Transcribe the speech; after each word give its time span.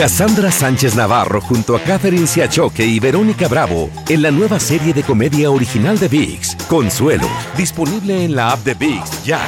Cassandra 0.00 0.50
Sánchez 0.50 0.94
Navarro 0.94 1.42
junto 1.42 1.76
a 1.76 1.80
Catherine 1.82 2.26
Siachoque 2.26 2.86
y 2.86 2.98
Verónica 2.98 3.48
Bravo 3.48 3.90
en 4.08 4.22
la 4.22 4.30
nueva 4.30 4.58
serie 4.58 4.94
de 4.94 5.02
comedia 5.02 5.50
original 5.50 5.98
de 5.98 6.08
VIX, 6.08 6.56
Consuelo, 6.70 7.28
disponible 7.54 8.24
en 8.24 8.34
la 8.34 8.52
app 8.52 8.60
de 8.64 8.72
VIX 8.72 9.24
ya. 9.24 9.40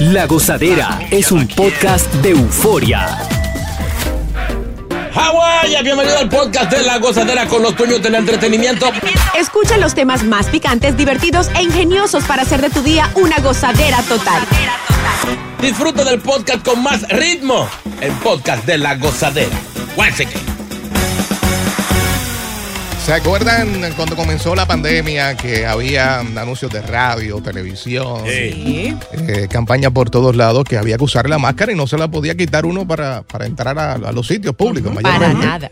La 0.00 0.26
Gozadera 0.26 0.98
es 1.12 1.30
un 1.30 1.46
podcast 1.46 2.12
de 2.14 2.30
euforia. 2.30 3.06
Hawái, 5.14 5.80
bienvenido 5.84 6.18
al 6.18 6.28
podcast 6.28 6.72
de 6.72 6.82
La 6.82 6.98
Gozadera 6.98 7.46
con 7.46 7.62
los 7.62 7.76
dueños 7.76 8.02
del 8.02 8.16
entretenimiento. 8.16 8.90
Escucha 9.38 9.76
los 9.76 9.94
temas 9.94 10.24
más 10.24 10.46
picantes, 10.48 10.96
divertidos 10.96 11.48
e 11.54 11.62
ingeniosos 11.62 12.24
para 12.24 12.42
hacer 12.42 12.60
de 12.62 12.70
tu 12.70 12.82
día 12.82 13.12
una 13.14 13.38
gozadera 13.38 14.02
total. 14.08 14.42
Disfruta 15.62 16.02
del 16.02 16.20
podcast 16.20 16.66
con 16.66 16.82
más 16.82 17.08
ritmo. 17.08 17.68
El 18.00 18.10
podcast 18.14 18.66
de 18.66 18.78
La 18.78 18.96
Gozadera. 18.96 19.56
Guáseque. 19.94 20.51
¿Se 23.12 23.18
acuerdan 23.18 23.92
cuando 23.94 24.16
comenzó 24.16 24.54
la 24.54 24.64
pandemia 24.64 25.36
que 25.36 25.66
había 25.66 26.20
anuncios 26.20 26.72
de 26.72 26.80
radio, 26.80 27.42
televisión, 27.42 28.22
Sí. 28.26 28.96
eh, 29.28 29.48
campañas 29.50 29.92
por 29.92 30.08
todos 30.08 30.34
lados 30.34 30.64
que 30.64 30.78
había 30.78 30.96
que 30.96 31.04
usar 31.04 31.28
la 31.28 31.36
máscara 31.38 31.72
y 31.72 31.74
no 31.74 31.86
se 31.86 31.98
la 31.98 32.08
podía 32.08 32.34
quitar 32.34 32.64
uno 32.64 32.88
para, 32.88 33.20
para 33.22 33.44
entrar 33.44 33.78
a, 33.78 33.92
a 33.92 34.12
los 34.12 34.26
sitios 34.26 34.54
públicos? 34.56 34.94
Para 34.94 35.18
mayormente? 35.18 35.46
nada. 35.46 35.70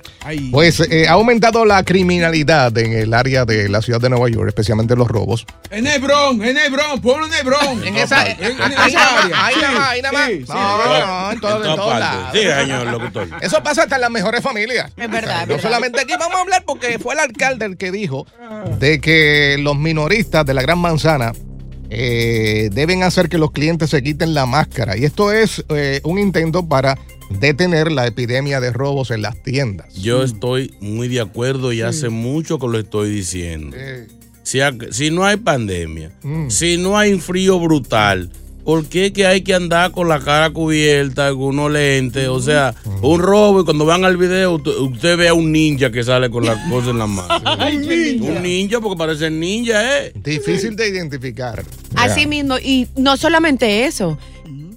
Pues 0.53 0.81
eh, 0.81 1.09
ha 1.09 1.12
aumentado 1.12 1.64
la 1.64 1.83
criminalidad 1.83 2.77
en 2.77 2.92
el 2.92 3.14
área 3.14 3.47
de 3.47 3.70
la 3.70 3.81
ciudad 3.81 4.03
de 4.03 4.11
Nueva 4.11 4.29
York, 4.29 4.48
especialmente 4.48 4.95
los 4.95 5.09
robos. 5.09 5.47
En 5.70 5.86
el 5.86 5.98
Bronx, 5.98 6.47
en 6.47 6.59
el 6.59 6.70
Bronx, 6.70 7.01
ponlo 7.01 7.27
en 7.27 7.33
el 7.33 7.45
Bronx. 7.47 7.86
En 7.86 7.97
esa- 7.97 8.27
en, 8.27 8.36
en 8.39 8.61
ahí 8.77 8.92
esa 8.92 9.19
área. 9.23 9.47
ahí 9.47 9.55
nada 9.57 9.73
más, 9.79 9.89
ahí 9.89 10.03
nada 10.03 10.12
más. 10.12 10.29
sí, 10.29 10.36
sí. 10.41 10.45
No, 10.47 10.77
no, 10.77 11.33
en 11.33 11.41
todo- 11.41 11.57
en 11.57 11.62
todas 11.62 11.77
todos 11.77 11.91
partes. 11.91 12.01
lados. 12.01 12.29
Sí, 12.34 12.61
señor 12.61 12.86
locutor. 12.89 13.29
Eso 13.41 13.62
pasa 13.62 13.84
hasta 13.84 13.95
en 13.95 14.03
las 14.03 14.11
mejores 14.11 14.42
familias. 14.42 14.92
Es 14.95 15.11
verdad, 15.11 15.42
es 15.45 15.48
No 15.48 15.55
verdad. 15.55 15.62
solamente 15.62 16.01
aquí 16.03 16.12
vamos 16.20 16.36
a 16.36 16.41
hablar 16.42 16.64
porque 16.67 16.98
fue 16.98 17.14
el 17.14 17.20
alcalde 17.31 17.64
el 17.67 17.77
que 17.77 17.91
dijo 17.91 18.27
de 18.78 19.00
que 19.00 19.56
los 19.61 19.78
minoristas 19.78 20.45
de 20.45 20.55
la 20.55 20.62
Gran 20.62 20.78
Manzana 20.78 21.33
eh, 21.91 22.70
deben 22.73 23.03
hacer 23.03 23.28
que 23.28 23.39
los 23.39 23.50
clientes 23.50 23.91
se 23.91 24.03
quiten 24.03 24.34
la 24.34 24.47
máscara. 24.47 24.97
Y 24.97 25.05
esto 25.05 25.33
es 25.33 25.64
eh, 25.70 26.01
un 26.05 26.19
intento 26.19 26.69
para 26.69 26.97
detener 27.41 27.91
la 27.92 28.06
epidemia 28.06 28.61
de 28.61 28.73
robos 28.73 29.11
en 29.11 29.23
las 29.23 29.41
tiendas. 29.42 29.92
Yo 29.95 30.23
estoy 30.23 30.75
muy 30.81 31.08
de 31.08 31.20
acuerdo 31.20 31.73
y 31.73 31.83
hace 31.83 32.08
mucho 32.08 32.58
que 32.58 32.67
lo 32.69 32.78
estoy 32.78 33.11
diciendo. 33.11 33.77
Si, 34.42 34.61
ha- 34.61 34.75
si 34.91 35.11
no 35.11 35.25
hay 35.25 35.36
pandemia, 35.36 36.12
Mm. 36.23 36.48
si 36.51 36.77
no 36.77 36.97
hay 36.98 37.12
un 37.12 37.20
frío 37.20 37.58
brutal, 37.61 38.31
¿por 38.64 38.86
qué 38.86 39.12
que 39.12 39.27
hay 39.27 39.42
que 39.42 39.55
andar 39.55 39.91
con 39.92 40.08
la 40.08 40.20
cara 40.20 40.50
cubierta, 40.50 41.27
algunos 41.27 41.70
lentes? 41.70 42.28
O 42.28 42.41
sea, 42.41 42.75
un 43.02 43.20
robo 43.20 43.61
y 43.61 43.64
cuando 43.64 43.84
van 43.84 44.05
al 44.05 44.17
video 44.17 44.55
usted, 44.56 44.72
usted 44.72 45.17
ve 45.17 45.28
a 45.28 45.34
un 45.34 45.52
ninja 45.52 45.91
que 45.91 46.02
sale 46.05 46.30
con 46.30 46.44
la 46.44 46.56
cosa 46.70 46.91
en 46.91 46.98
la 46.98 47.06
mano. 47.06 47.34
un 48.22 48.42
ninja 48.42 48.80
porque 48.80 48.98
parece 48.98 49.30
ninja, 49.30 49.98
¿eh? 49.98 50.12
Difícil 50.14 50.77
de 50.77 50.89
identificar. 50.89 51.64
Así 51.96 52.27
mismo, 52.27 52.58
y 52.58 52.86
no 52.96 53.17
solamente 53.17 53.85
eso. 53.86 54.18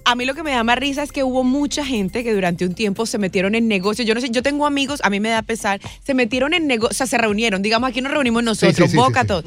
A 0.06 0.16
mí 0.16 0.26
lo 0.26 0.34
que 0.34 0.42
me 0.42 0.50
da 0.50 0.62
más 0.64 0.78
risa 0.78 1.02
es 1.02 1.12
que 1.12 1.24
hubo 1.24 1.44
mucha 1.44 1.82
gente 1.84 2.22
que 2.22 2.34
durante 2.34 2.66
un 2.66 2.74
tiempo 2.74 3.06
se 3.06 3.16
metieron 3.16 3.54
en 3.54 3.68
negocios. 3.68 4.06
Yo 4.06 4.14
no 4.14 4.20
sé, 4.20 4.28
yo 4.30 4.42
tengo 4.42 4.66
amigos, 4.66 5.00
a 5.02 5.08
mí 5.08 5.18
me 5.18 5.30
da 5.30 5.40
pesar, 5.40 5.80
se 6.04 6.12
metieron 6.12 6.52
en 6.52 6.66
negocios, 6.66 6.90
o 6.90 6.94
sea, 6.98 7.06
se 7.06 7.16
reunieron. 7.16 7.62
Digamos, 7.62 7.88
aquí 7.88 8.02
nos 8.02 8.12
reunimos 8.12 8.42
nosotros, 8.44 8.76
Sí, 8.76 8.82
sí, 8.82 8.88
sí, 8.90 8.96
Boca, 8.98 9.22
sí, 9.22 9.26
sí. 9.26 9.26
todo. 9.28 9.42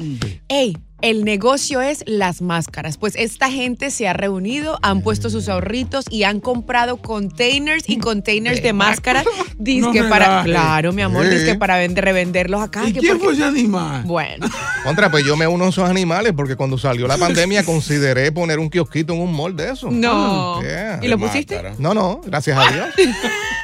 Ey, 0.48 0.76
el 1.00 1.24
negocio 1.24 1.80
es 1.80 2.02
las 2.06 2.42
máscaras. 2.42 2.96
Pues 2.98 3.14
esta 3.16 3.50
gente 3.50 3.90
se 3.90 4.08
ha 4.08 4.12
reunido, 4.12 4.78
han 4.82 5.02
puesto 5.02 5.30
sus 5.30 5.48
ahorritos 5.48 6.04
y 6.10 6.24
han 6.24 6.40
comprado 6.40 6.96
containers 6.96 7.84
y 7.88 7.98
containers 7.98 8.62
de 8.62 8.72
máscaras. 8.72 9.24
Dizque 9.58 10.02
No 10.02 10.08
para, 10.10 10.42
claro, 10.44 10.92
mi 10.92 11.02
amor, 11.02 11.26
Sí. 11.26 11.34
dizque 11.36 11.54
para 11.56 11.76
vender, 11.78 12.04
revenderlos 12.04 12.60
acá. 12.62 12.88
¿Y 12.88 12.92
que 12.92 13.00
quién 13.00 13.18
porque- 13.18 13.24
fue 13.24 13.34
ese 13.34 13.44
animal? 13.44 14.02
Bueno, 14.04 14.46
Contra, 14.84 15.10
pues 15.10 15.24
yo 15.24 15.36
me 15.36 15.46
uno 15.46 15.66
a 15.66 15.68
esos 15.68 15.88
animales 15.88 16.32
porque 16.36 16.56
cuando 16.56 16.78
salió 16.78 17.06
la 17.06 17.16
pandemia 17.18 17.64
consideré 17.64 18.30
poner 18.32 18.58
un 18.58 18.70
kiosquito 18.70 19.12
en 19.14 19.20
un 19.20 19.32
mall 19.34 19.54
de 19.56 19.70
eso. 19.72 19.90
no. 19.90 20.60
Yeah. 20.62 21.00
¿Y 21.02 21.08
lo 21.08 21.18
pusiste? 21.18 21.54
Máscara. 21.56 21.74
No, 21.78 21.94
no, 21.94 22.20
gracias 22.24 22.58
a 22.58 22.72
Dios. 22.72 22.88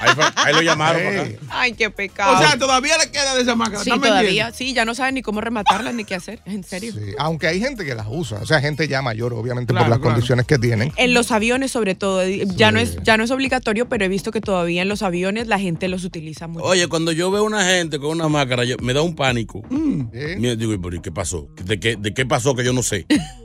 Ahí, 0.04 0.14
fue- 0.14 0.24
ahí 0.36 0.54
lo 0.54 0.62
llamaron. 0.62 1.02
Hey. 1.02 1.36
Ay, 1.48 1.72
qué 1.72 1.90
pecado. 1.90 2.34
O 2.34 2.38
sea, 2.38 2.58
todavía 2.58 2.96
le 2.98 3.10
queda 3.10 3.34
de 3.34 3.42
esa 3.42 3.54
máscara. 3.54 3.82
Sí, 3.82 3.90
¿están 3.90 4.00
todavía. 4.00 4.22
vendiendo? 4.26 4.54
Sí, 4.56 4.74
ya 4.74 4.84
no 4.84 4.94
saben 4.94 5.14
ni 5.14 5.22
cómo 5.22 5.40
rematarlas 5.40 5.94
ni 5.94 6.04
qué 6.04 6.14
hacer. 6.14 6.40
En 6.44 6.62
serio. 6.64 6.92
Sí, 6.92 7.00
aunque 7.18 7.46
hay 7.46 7.60
gente 7.60 7.84
que 7.84 7.94
las 7.94 8.06
usa, 8.08 8.38
o 8.40 8.46
sea, 8.46 8.60
gente 8.60 8.86
ya 8.88 9.02
mayor, 9.02 9.32
obviamente, 9.34 9.72
por 9.72 9.80
las 9.82 9.88
claro. 9.98 10.02
condiciones 10.02 10.46
que 10.46 10.58
tienen. 10.58 10.92
En 10.96 11.14
los 11.14 11.30
aviones, 11.32 11.70
sobre 11.70 11.94
todo, 11.94 12.24
ya 12.26 12.70
no 12.70 12.78
es 12.78 12.96
ya 13.02 13.16
no 13.16 13.24
es 13.24 13.30
obligatorio, 13.30 13.88
pero 13.88 14.04
he 14.04 14.08
visto 14.08 14.30
que 14.30 14.40
todavía 14.40 14.82
en 14.82 14.88
los 14.88 15.02
aviones 15.02 15.46
la 15.48 15.58
gente 15.58 15.88
los 15.88 16.04
utiliza 16.04 16.46
mucho. 16.46 16.64
Oye, 16.64 16.86
cuando 16.88 17.12
yo 17.12 17.30
veo 17.30 17.44
una 17.44 17.64
gente 17.64 17.98
con 17.98 18.10
una 18.10 18.28
máscara, 18.28 18.64
yo- 18.64 18.76
me 18.80 18.92
da 18.92 19.02
un 19.02 19.14
pánico. 19.16 19.62
¿Sí? 19.70 20.20
Mira, 20.38 20.56
digo, 20.56 20.72
¿y 20.72 20.78
por 20.78 21.00
qué 21.00 21.10
pasó? 21.12 21.48
¿De 21.64 21.78
qué, 21.80 21.96
¿De 21.96 22.12
qué 22.14 22.26
pasó 22.26 22.54
que 22.54 22.64
yo 22.64 22.72
no 22.72 22.82
sé? 22.82 23.06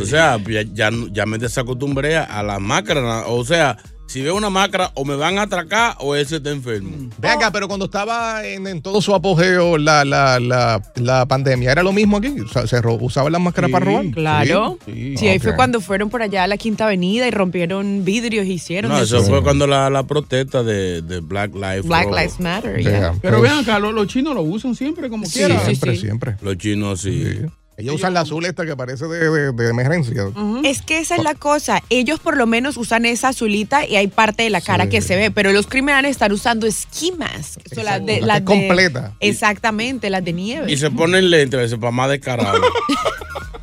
o 0.00 0.04
sea, 0.04 0.38
ya, 0.38 0.62
ya, 0.72 0.90
ya 1.12 1.26
me 1.26 1.38
desacostumbré 1.38 2.16
a 2.16 2.42
la 2.42 2.58
máscara. 2.58 3.26
O 3.26 3.44
sea, 3.44 3.76
si 4.06 4.22
veo 4.22 4.34
una 4.34 4.50
máscara, 4.50 4.90
o 4.94 5.04
me 5.04 5.14
van 5.14 5.38
a 5.38 5.42
atracar 5.42 5.94
o 6.00 6.16
ese 6.16 6.38
está 6.38 6.50
enfermo. 6.50 6.90
Ve 7.18 7.28
acá, 7.28 7.52
pero 7.52 7.68
cuando 7.68 7.84
estaba 7.84 8.44
en, 8.44 8.66
en 8.66 8.82
todo 8.82 9.00
su 9.00 9.14
apogeo 9.14 9.78
la, 9.78 10.04
la, 10.04 10.40
la, 10.40 10.82
la 10.96 11.26
pandemia, 11.26 11.70
¿era 11.70 11.84
lo 11.84 11.92
mismo 11.92 12.16
aquí? 12.16 12.40
O 12.40 12.48
sea, 12.48 12.66
¿Se 12.66 12.80
usaban 12.84 13.30
las 13.30 13.40
máscaras 13.40 13.68
Sí, 13.68 13.72
para 13.72 13.84
robar? 13.84 14.06
Claro. 14.10 14.78
Sí, 14.84 15.14
Sí, 15.16 15.28
ahí 15.28 15.38
fue 15.38 15.54
cuando 15.54 15.80
fueron 15.80 16.10
por 16.10 16.22
allá 16.22 16.42
a 16.42 16.48
la 16.48 16.56
Quinta 16.56 16.86
Avenida 16.86 17.28
y 17.28 17.30
rompieron 17.30 18.04
vidrios 18.04 18.46
y 18.46 18.54
hicieron 18.54 18.90
No, 18.90 18.98
eso 19.00 19.18
eso. 19.18 19.28
fue 19.28 19.44
cuando 19.44 19.68
la, 19.68 19.88
la 19.90 20.02
protesta 20.02 20.64
de, 20.64 21.02
de 21.02 21.20
Black 21.20 21.54
Lives 21.54 21.84
Black 21.86 22.08
Matter. 22.08 22.20
Lives 22.24 22.40
Matter. 22.40 22.80
Yeah, 22.80 22.90
yeah. 22.90 23.14
Pero 23.22 23.38
pues, 23.38 23.48
vean 23.48 23.62
acá, 23.62 23.78
los, 23.78 23.94
los 23.94 24.08
chinos 24.08 24.34
lo 24.34 24.42
usan 24.42 24.74
siempre 24.74 25.08
como 25.08 25.24
Sí, 25.24 25.38
quieran. 25.38 25.58
sí, 25.60 25.66
Siempre, 25.66 25.94
sí. 25.94 26.00
siempre. 26.00 26.36
Los 26.42 26.58
chinos 26.58 27.00
sí. 27.02 27.36
Ellos 27.80 27.96
usan 27.96 28.14
la 28.14 28.20
azul 28.20 28.44
esta 28.46 28.64
que 28.64 28.76
parece 28.76 29.06
de, 29.06 29.30
de- 29.30 29.52
de 29.52 29.68
emergencia. 29.70 30.24
Es 30.64 30.82
que 30.82 30.98
esa 30.98 31.16
es 31.16 31.22
la 31.22 31.34
cosa. 31.34 31.82
Ellos 31.90 32.20
por 32.20 32.36
lo 32.36 32.46
menos 32.46 32.76
usan 32.76 33.04
esa 33.04 33.28
azulita 33.28 33.86
y 33.86 33.96
hay 33.96 34.06
parte 34.08 34.42
de 34.42 34.50
la 34.50 34.60
cara 34.60 34.84
Sí. 34.84 34.90
que 34.90 35.00
se 35.02 35.16
ve, 35.16 35.30
pero 35.30 35.52
los 35.52 35.66
criminales 35.66 36.12
están 36.12 36.32
usando 36.32 36.66
esquimas. 36.66 37.58
Son 37.74 37.84
las 37.84 38.04
de, 38.04 38.20
las 38.20 38.42
completa. 38.42 39.14
Exactamente, 39.20 40.10
las 40.10 40.24
de 40.24 40.32
nieve. 40.32 40.70
Y 40.72 40.76
se 40.76 40.90
ponen 40.90 41.30
lentes, 41.30 41.58
a 41.58 41.62
veces, 41.62 41.78
para 41.78 41.90
más 41.90 42.10
descarado. 42.10 42.60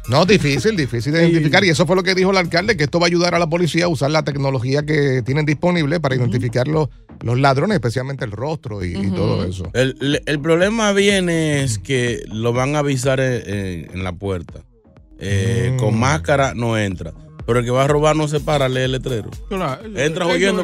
No, 0.10 0.26
difícil, 0.26 0.78
difícil 0.78 1.12
de 1.12 1.28
identificar. 1.28 1.66
Y 1.66 1.70
eso 1.70 1.86
fue 1.86 1.98
lo 1.98 2.02
que 2.04 2.16
dijo 2.16 2.32
el 2.32 2.38
alcalde, 2.38 2.78
que 2.78 2.86
esto 2.86 2.98
va 2.98 3.08
a 3.08 3.10
ayudar 3.10 3.36
a 3.36 3.40
la 3.40 3.48
policía 3.48 3.86
a 3.86 3.88
usar 3.90 4.10
la 4.10 4.24
tecnología 4.24 4.84
que 4.84 5.22
tienen 5.26 5.46
disponible 5.46 6.00
para 6.00 6.16
identificar 6.16 6.66
los, 6.66 6.88
los 7.22 7.40
ladrones, 7.40 7.76
especialmente 7.76 8.26
el 8.26 8.32
rostro 8.32 8.84
y, 8.84 8.96
y 8.98 9.12
todo 9.12 9.44
eso. 9.46 9.70
el, 9.74 10.22
el- 10.26 10.40
problema 10.40 10.92
viene 10.94 11.64
es 11.64 11.80
que 11.80 12.22
lo 12.32 12.54
van 12.54 12.76
a 12.76 12.80
avisar 12.80 13.20
en, 13.20 13.42
en- 13.54 13.92
en 13.94 14.04
la 14.04 14.14
puerta. 14.14 14.62
Eh, 15.20 15.72
Mm. 15.74 15.78
Con 15.80 16.00
máscara 16.00 16.54
no 16.54 16.78
entra. 16.78 17.14
Pero 17.48 17.60
el 17.60 17.66
que 17.66 17.72
va 17.72 17.86
a 17.86 17.88
robar 17.88 18.16
no 18.16 18.28
se 18.28 18.40
para, 18.42 18.68
lee 18.70 18.82
el 18.82 18.92
letrero. 18.92 19.32
Claro. 19.50 19.82
Entra 19.96 20.26
Eso 20.26 20.34
oyendo. 20.36 20.64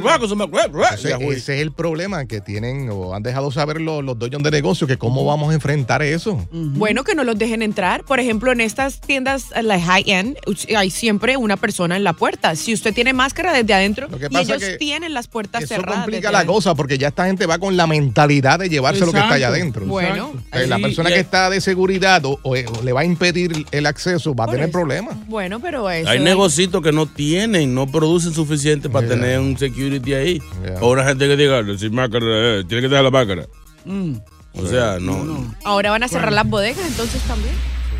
Ese, 0.94 1.10
ese 1.14 1.56
es 1.56 1.62
el 1.62 1.72
problema 1.72 2.26
que 2.26 2.42
tienen 2.42 2.90
o 2.92 3.16
han 3.16 3.24
dejado 3.24 3.52
saber 3.52 3.80
los, 3.82 4.03
los 4.03 4.20
dueños 4.20 4.44
de 4.44 4.52
negocios, 4.52 4.88
que 4.88 4.97
cómo 4.97 5.26
vamos 5.26 5.52
a 5.52 5.53
enfrentar 5.53 6.02
eso. 6.03 6.46
Bueno, 6.52 7.03
que 7.03 7.16
no 7.16 7.24
los 7.24 7.38
dejen 7.38 7.62
entrar. 7.62 8.03
Por 8.03 8.20
ejemplo, 8.20 8.52
en 8.52 8.62
estas 8.62 9.00
tiendas 9.02 9.46
eh, 9.56 9.64
la 9.64 9.80
high-end 9.80 10.38
hay 10.76 10.90
siempre 10.90 11.38
una 11.38 11.58
persona 11.58 11.96
en 11.96 12.03
la 12.03 12.14
puerta. 12.14 12.56
Si 12.56 12.74
usted 12.74 12.94
tiene 12.94 13.14
máscara 13.14 13.53
desde 13.53 13.74
adentro 13.74 14.08
Lo 14.09 14.18
que 14.20 14.28
y 14.29 14.38
ellos 14.38 14.58
que 14.62 14.78
tienen 14.78 15.14
las 15.14 15.28
puertas 15.28 15.64
Eso 15.64 15.76
cerradas. 15.76 16.02
complica 16.02 16.18
desde 16.20 16.32
la 16.34 16.38
adentro. 16.40 16.53
cosa 16.56 16.76
porque 16.76 16.97
ya 16.97 17.08
esta 17.08 17.26
gente 17.26 17.46
va 17.46 17.59
con 17.59 17.78
la 17.78 17.88
mentalidad 17.88 18.59
de 18.59 18.70
llevarse 18.70 19.06
lo 19.06 19.12
que 19.14 19.20
está 19.20 19.36
allá 19.36 19.47
adentro. 19.47 19.86
Bueno, 19.86 20.34
la 20.52 20.76
Sí, 20.78 20.82
persona 20.82 21.09
que 21.09 21.20
está 21.20 21.50
de 21.50 21.62
seguridad 21.62 22.26
o, 22.26 22.40
o, 22.44 22.56
eh, 22.56 22.66
o 22.68 22.82
le 22.84 22.91
va 22.91 23.02
a 23.02 23.06
impedir 23.06 23.66
el 23.72 23.86
acceso 23.86 24.36
va 24.36 24.46
a 24.46 24.47
tener 24.47 24.64
eso. 24.64 24.72
problemas. 24.72 25.16
bueno, 25.28 25.59
pero 25.62 25.90
eso. 25.90 26.09
Hay 26.09 26.20
negocios 26.20 26.72
que 26.81 26.91
no 26.91 27.05
tienen, 27.05 27.73
no 27.75 27.87
producen 27.87 28.34
suficiente 28.34 28.90
para 28.90 29.08
Yeah. 29.08 29.16
tener 29.16 29.40
un 29.40 29.58
security 29.58 30.14
ahí. 30.14 30.41
Yeah. 30.64 30.79
O 30.81 30.91
una 30.91 31.03
gente 31.05 31.28
que 31.28 31.35
diga, 31.37 31.61
sin 31.78 31.93
máscara, 31.93 32.25
eh, 32.25 32.64
tiene 32.67 32.81
que 32.84 32.90
dejar 32.90 33.03
la 33.03 33.11
máscara. 33.11 33.46
Mm. 33.85 34.16
O 34.55 34.67
sea, 34.67 34.97
no. 34.99 35.53
Ahora 35.64 35.91
van 35.91 36.03
a 36.03 36.08
cerrar 36.08 36.31
las 36.31 36.47
bodegas, 36.47 36.85
entonces 36.87 37.22
también. 37.23 37.53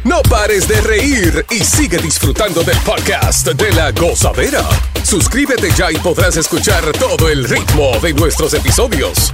No 0.04 0.22
pares 0.24 0.68
de 0.68 0.82
reír 0.82 1.46
y 1.50 1.60
sigue 1.64 1.98
disfrutando 1.98 2.62
del 2.64 2.78
podcast 2.80 3.48
de 3.48 3.72
la 3.72 3.92
gozadera. 3.92 4.62
Suscríbete 5.04 5.70
ya 5.78 5.92
y 5.92 5.96
podrás 5.96 6.36
escuchar 6.36 6.84
todo 7.00 7.30
el 7.30 7.46
ritmo 7.46 7.92
de 8.02 8.14
nuestros 8.14 8.54
episodios. 8.54 9.34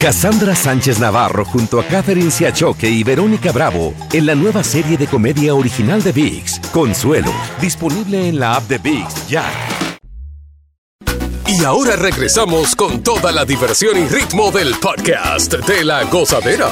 Cassandra 0.01 0.55
Sánchez 0.55 0.99
Navarro 0.99 1.45
junto 1.45 1.79
a 1.79 1.83
Catherine 1.83 2.31
Siachoque 2.31 2.89
y 2.89 3.03
Verónica 3.03 3.51
Bravo 3.51 3.93
en 4.11 4.25
la 4.25 4.33
nueva 4.33 4.63
serie 4.63 4.97
de 4.97 5.05
comedia 5.05 5.53
original 5.53 6.01
de 6.01 6.11
VIX, 6.11 6.59
Consuelo, 6.71 7.31
disponible 7.61 8.27
en 8.27 8.39
la 8.39 8.55
app 8.55 8.63
de 8.63 8.79
VIX 8.79 9.29
ya. 9.29 9.45
Y 11.45 11.63
ahora 11.63 11.97
regresamos 11.97 12.75
con 12.75 13.03
toda 13.03 13.31
la 13.31 13.45
diversión 13.45 13.95
y 13.95 14.07
ritmo 14.07 14.49
del 14.49 14.73
podcast 14.81 15.53
de 15.53 15.85
la 15.85 16.03
gozadera. 16.05 16.69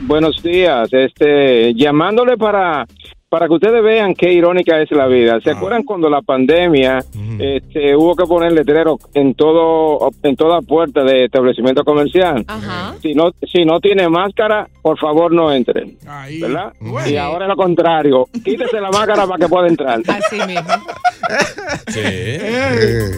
Buenos 0.00 0.42
días, 0.42 0.88
este, 0.90 1.72
llamándole 1.72 2.36
para, 2.36 2.84
para 3.36 3.48
que 3.48 3.54
ustedes 3.54 3.82
vean 3.82 4.14
qué 4.14 4.32
irónica 4.32 4.80
es 4.80 4.90
la 4.92 5.06
vida. 5.06 5.38
¿Se 5.42 5.50
acuerdan 5.50 5.82
cuando 5.82 6.08
la 6.08 6.22
pandemia 6.22 7.04
este, 7.38 7.94
hubo 7.94 8.16
que 8.16 8.24
poner 8.24 8.50
letrero 8.52 8.98
en 9.12 9.34
todo, 9.34 10.10
en 10.22 10.36
toda 10.36 10.62
puerta 10.62 11.04
de 11.04 11.26
establecimiento 11.26 11.84
comercial? 11.84 12.46
Ajá. 12.48 12.94
Si 13.02 13.12
no, 13.12 13.32
si 13.42 13.66
no 13.66 13.78
tiene 13.78 14.08
máscara, 14.08 14.66
por 14.80 14.98
favor 14.98 15.32
no 15.32 15.52
entre, 15.52 15.98
Ahí. 16.08 16.40
¿verdad? 16.40 16.72
Bueno. 16.80 17.10
Y 17.10 17.18
ahora 17.18 17.44
es 17.44 17.50
lo 17.50 17.56
contrario, 17.56 18.26
quítese 18.42 18.80
la 18.80 18.88
máscara 18.88 19.26
para 19.26 19.36
que 19.36 19.48
pueda 19.48 19.68
entrar. 19.68 20.00
Así 20.08 20.36
mismo. 20.46 20.72
Sí. 21.88 22.00
Eh, 22.02 23.10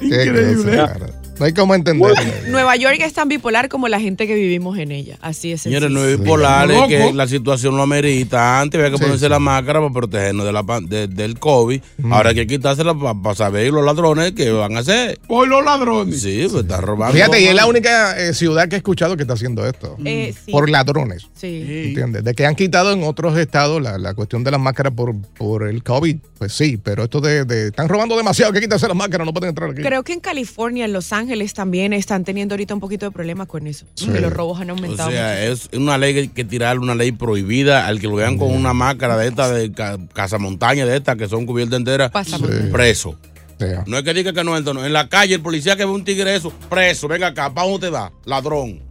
qué 0.00 0.06
Increíble. 0.06 1.21
No 1.38 1.46
hay 1.46 1.52
cómo 1.54 1.74
entenderlo. 1.74 2.14
Nueva 2.48 2.76
York 2.76 2.98
es 3.00 3.12
tan 3.14 3.28
bipolar 3.28 3.68
como 3.68 3.88
la 3.88 3.98
gente 3.98 4.26
que 4.28 4.34
vivimos 4.34 4.78
en 4.78 4.92
ella. 4.92 5.18
Así 5.20 5.50
es. 5.52 5.62
Señores, 5.62 5.90
no 5.90 6.04
es 6.04 6.18
bipolar, 6.20 6.70
es 6.70 6.82
que 6.86 7.12
la 7.12 7.26
situación 7.26 7.76
lo 7.76 7.82
amerita. 7.82 8.60
Antes 8.60 8.78
había 8.78 8.90
que 8.92 8.98
Sí, 8.98 9.02
ponerse 9.02 9.24
sí. 9.26 9.30
la 9.30 9.38
máscara 9.40 9.80
para 9.80 9.92
protegernos 9.92 10.46
de 10.46 10.52
la, 10.52 10.62
pan- 10.62 10.86
de- 10.86 11.08
del 11.08 11.38
COVID. 11.40 11.80
Ahora 12.10 12.28
hay 12.30 12.36
que 12.36 12.46
quitársela 12.46 12.94
para 12.94 13.34
saber 13.34 13.72
los 13.72 13.84
ladrones 13.84 14.32
que 14.32 14.50
van 14.52 14.76
a 14.76 14.80
hacer. 14.80 15.18
Por 15.26 15.48
los 15.48 15.64
ladrones. 15.64 16.20
Sí, 16.22 16.46
pues 16.50 16.62
está 16.62 16.80
robando. 16.80 17.14
Fíjate, 17.14 17.40
y 17.40 17.46
es 17.46 17.54
la 17.54 17.66
única 17.66 18.16
eh, 18.20 18.34
ciudad 18.34 18.68
que 18.68 18.76
he 18.76 18.78
escuchado 18.78 19.16
que 19.16 19.22
está 19.22 19.34
haciendo 19.34 19.66
esto. 19.66 19.96
Eh, 20.04 20.32
sí. 20.44 20.52
Por 20.52 20.70
ladrones. 20.70 21.26
Sí. 21.34 21.64
¿Entiendes? 21.88 22.22
De 22.22 22.34
que 22.34 22.46
han 22.46 22.54
quitado 22.54 22.92
en 22.92 23.02
otros 23.02 23.36
estados 23.36 23.82
la, 23.82 23.98
la 23.98 24.14
cuestión 24.14 24.44
de 24.44 24.50
las 24.52 24.60
máscaras 24.60 24.92
por, 24.92 25.16
por 25.36 25.66
el 25.66 25.82
COVID, 25.82 26.16
pues 26.38 26.52
sí, 26.52 26.76
pero 26.76 27.02
esto 27.04 27.20
de, 27.20 27.44
de- 27.44 27.68
están 27.68 27.88
robando 27.88 28.16
demasiado, 28.16 28.52
que 28.52 28.60
quitarse 28.60 28.86
las 28.86 28.96
máscaras, 28.96 29.26
no 29.26 29.32
pueden 29.32 29.48
entrar 29.48 29.70
aquí. 29.70 29.82
Creo 29.82 30.02
que 30.04 30.12
en 30.12 30.20
California, 30.20 30.84
en 30.84 30.92
Los 30.92 31.12
Ángeles 31.12 31.31
también 31.54 31.92
están 31.92 32.24
teniendo 32.24 32.54
ahorita 32.54 32.74
un 32.74 32.80
poquito 32.80 33.06
de 33.06 33.12
problemas 33.12 33.46
con 33.48 33.66
eso. 33.66 33.86
Sí. 33.94 34.08
Que 34.08 34.20
los 34.20 34.32
robos 34.32 34.60
han 34.60 34.70
O 34.70 34.74
aumentado. 34.74 35.10
sea, 35.10 35.36
mucho. 35.48 35.52
es 35.52 35.68
una 35.78 35.98
ley 35.98 36.14
que 36.14 36.20
hay 36.20 36.28
que 36.28 36.44
tirar, 36.44 36.78
una 36.78 36.94
ley 36.94 37.12
prohibida. 37.12 37.86
Al 37.86 38.00
que 38.00 38.06
lo 38.08 38.14
vean 38.16 38.38
con 38.38 38.50
una 38.52 38.72
máscara 38.72 39.16
de 39.16 39.28
esta, 39.28 39.50
de 39.52 39.72
ca- 39.72 39.98
cazamontaña 40.12 40.86
de 40.86 40.96
esta, 40.96 41.16
que 41.16 41.28
son 41.28 41.46
cubiertas 41.46 41.78
enteras. 41.78 42.10
Sí. 42.26 42.36
preso. 42.72 43.10
O 43.54 43.64
sea, 43.64 43.84
No 43.86 43.96
es 43.98 44.02
que 44.02 44.12
diga 44.12 44.32
que 44.32 44.42
no 44.42 44.56
entra, 44.56 44.74
no. 44.74 44.84
En 44.84 44.92
la 44.92 45.08
calle, 45.08 45.34
el 45.36 45.40
policía 45.40 45.76
que 45.76 45.84
ve 45.84 45.90
un 45.92 46.02
tigre 46.04 46.34
eso, 46.34 46.50
preso, 46.68 47.06
venga 47.06 47.28
acá, 47.28 47.52
¿para 47.54 47.68
dónde 47.68 47.86
te 47.86 47.90
va? 47.92 48.10
Ladrón. 48.24 48.82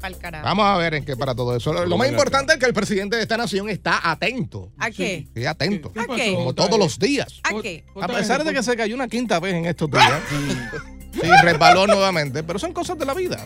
Vamos 0.43 0.65
a 0.65 0.77
ver 0.77 0.93
en 0.93 1.03
qué 1.03 1.17
para 1.17 1.35
todo 1.35 1.57
eso. 1.57 1.73
Lo, 1.73 1.85
lo 1.85 1.97
más 1.97 2.07
importante 2.09 2.53
es 2.53 2.59
que 2.59 2.67
el 2.67 2.73
presidente 2.73 3.17
de 3.17 3.23
esta 3.23 3.35
nación 3.35 3.69
está 3.69 4.09
atento. 4.09 4.71
¿A 4.77 4.89
qué? 4.89 5.27
Sí, 5.35 5.45
atento. 5.45 5.91
¿A 5.97 6.15
qué? 6.15 6.33
Como 6.35 6.53
todos 6.53 6.79
los 6.79 6.97
días. 6.97 7.41
¿A 7.43 7.61
qué? 7.61 7.83
A 8.01 8.07
pesar 8.07 8.45
de 8.45 8.53
que 8.53 8.63
se 8.63 8.75
cayó 8.77 8.95
una 8.95 9.09
quinta 9.09 9.41
vez 9.41 9.55
en 9.55 9.65
estos 9.65 9.91
días. 9.91 10.11
Sí, 11.13 11.29
resbaló 11.43 11.87
nuevamente, 11.87 12.43
pero 12.43 12.59
son 12.59 12.73
cosas 12.73 12.97
de 12.97 13.05
la 13.05 13.13
vida. 13.13 13.45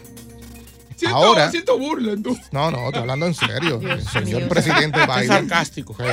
Siento, 0.96 1.18
Ahora- 1.18 1.52
siento 1.52 1.78
burla 1.78 2.14
tú. 2.22 2.38
No, 2.52 2.72
no, 2.72 2.86
estoy 2.86 3.02
hablando 3.02 3.26
en 3.28 3.34
serio. 3.34 3.78
Dios 3.80 3.92
el 4.16 4.26
señor 4.26 4.48
presidente 4.48 5.00
Es 5.02 5.08
Biden. 5.08 5.28
sarcástico. 5.28 5.96
Sí. 5.98 6.04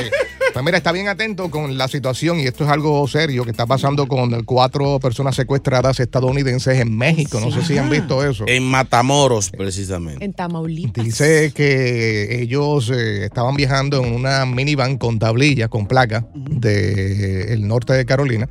Pues 0.52 0.64
mira, 0.64 0.76
está 0.76 0.92
bien 0.92 1.08
atento 1.08 1.50
con 1.50 1.78
la 1.78 1.88
situación 1.88 2.40
y 2.40 2.46
esto 2.46 2.64
es 2.64 2.70
algo 2.70 3.06
serio 3.08 3.44
que 3.44 3.50
está 3.52 3.64
pasando 3.66 4.06
con 4.06 4.42
cuatro 4.44 4.98
personas 5.00 5.34
secuestradas 5.36 5.98
estadounidenses 6.00 6.78
en 6.78 6.96
México. 6.96 7.40
No 7.40 7.50
sé 7.50 7.62
si 7.64 7.78
han 7.78 7.88
visto 7.88 8.22
eso. 8.28 8.44
En 8.46 8.64
Matamoros, 8.64 9.50
precisamente. 9.50 10.24
En 10.24 10.32
Tamaulipas. 10.34 11.04
Dice 11.04 11.52
que 11.54 12.42
ellos 12.42 12.90
eh, 12.90 13.24
estaban 13.26 13.54
viajando 13.56 14.02
en 14.04 14.12
una 14.14 14.44
minivan 14.44 14.98
con 14.98 15.18
tablilla, 15.18 15.68
con 15.68 15.86
placa 15.86 16.26
del 16.34 17.66
norte 17.66 17.92
de 17.94 18.04
Carolina. 18.04 18.48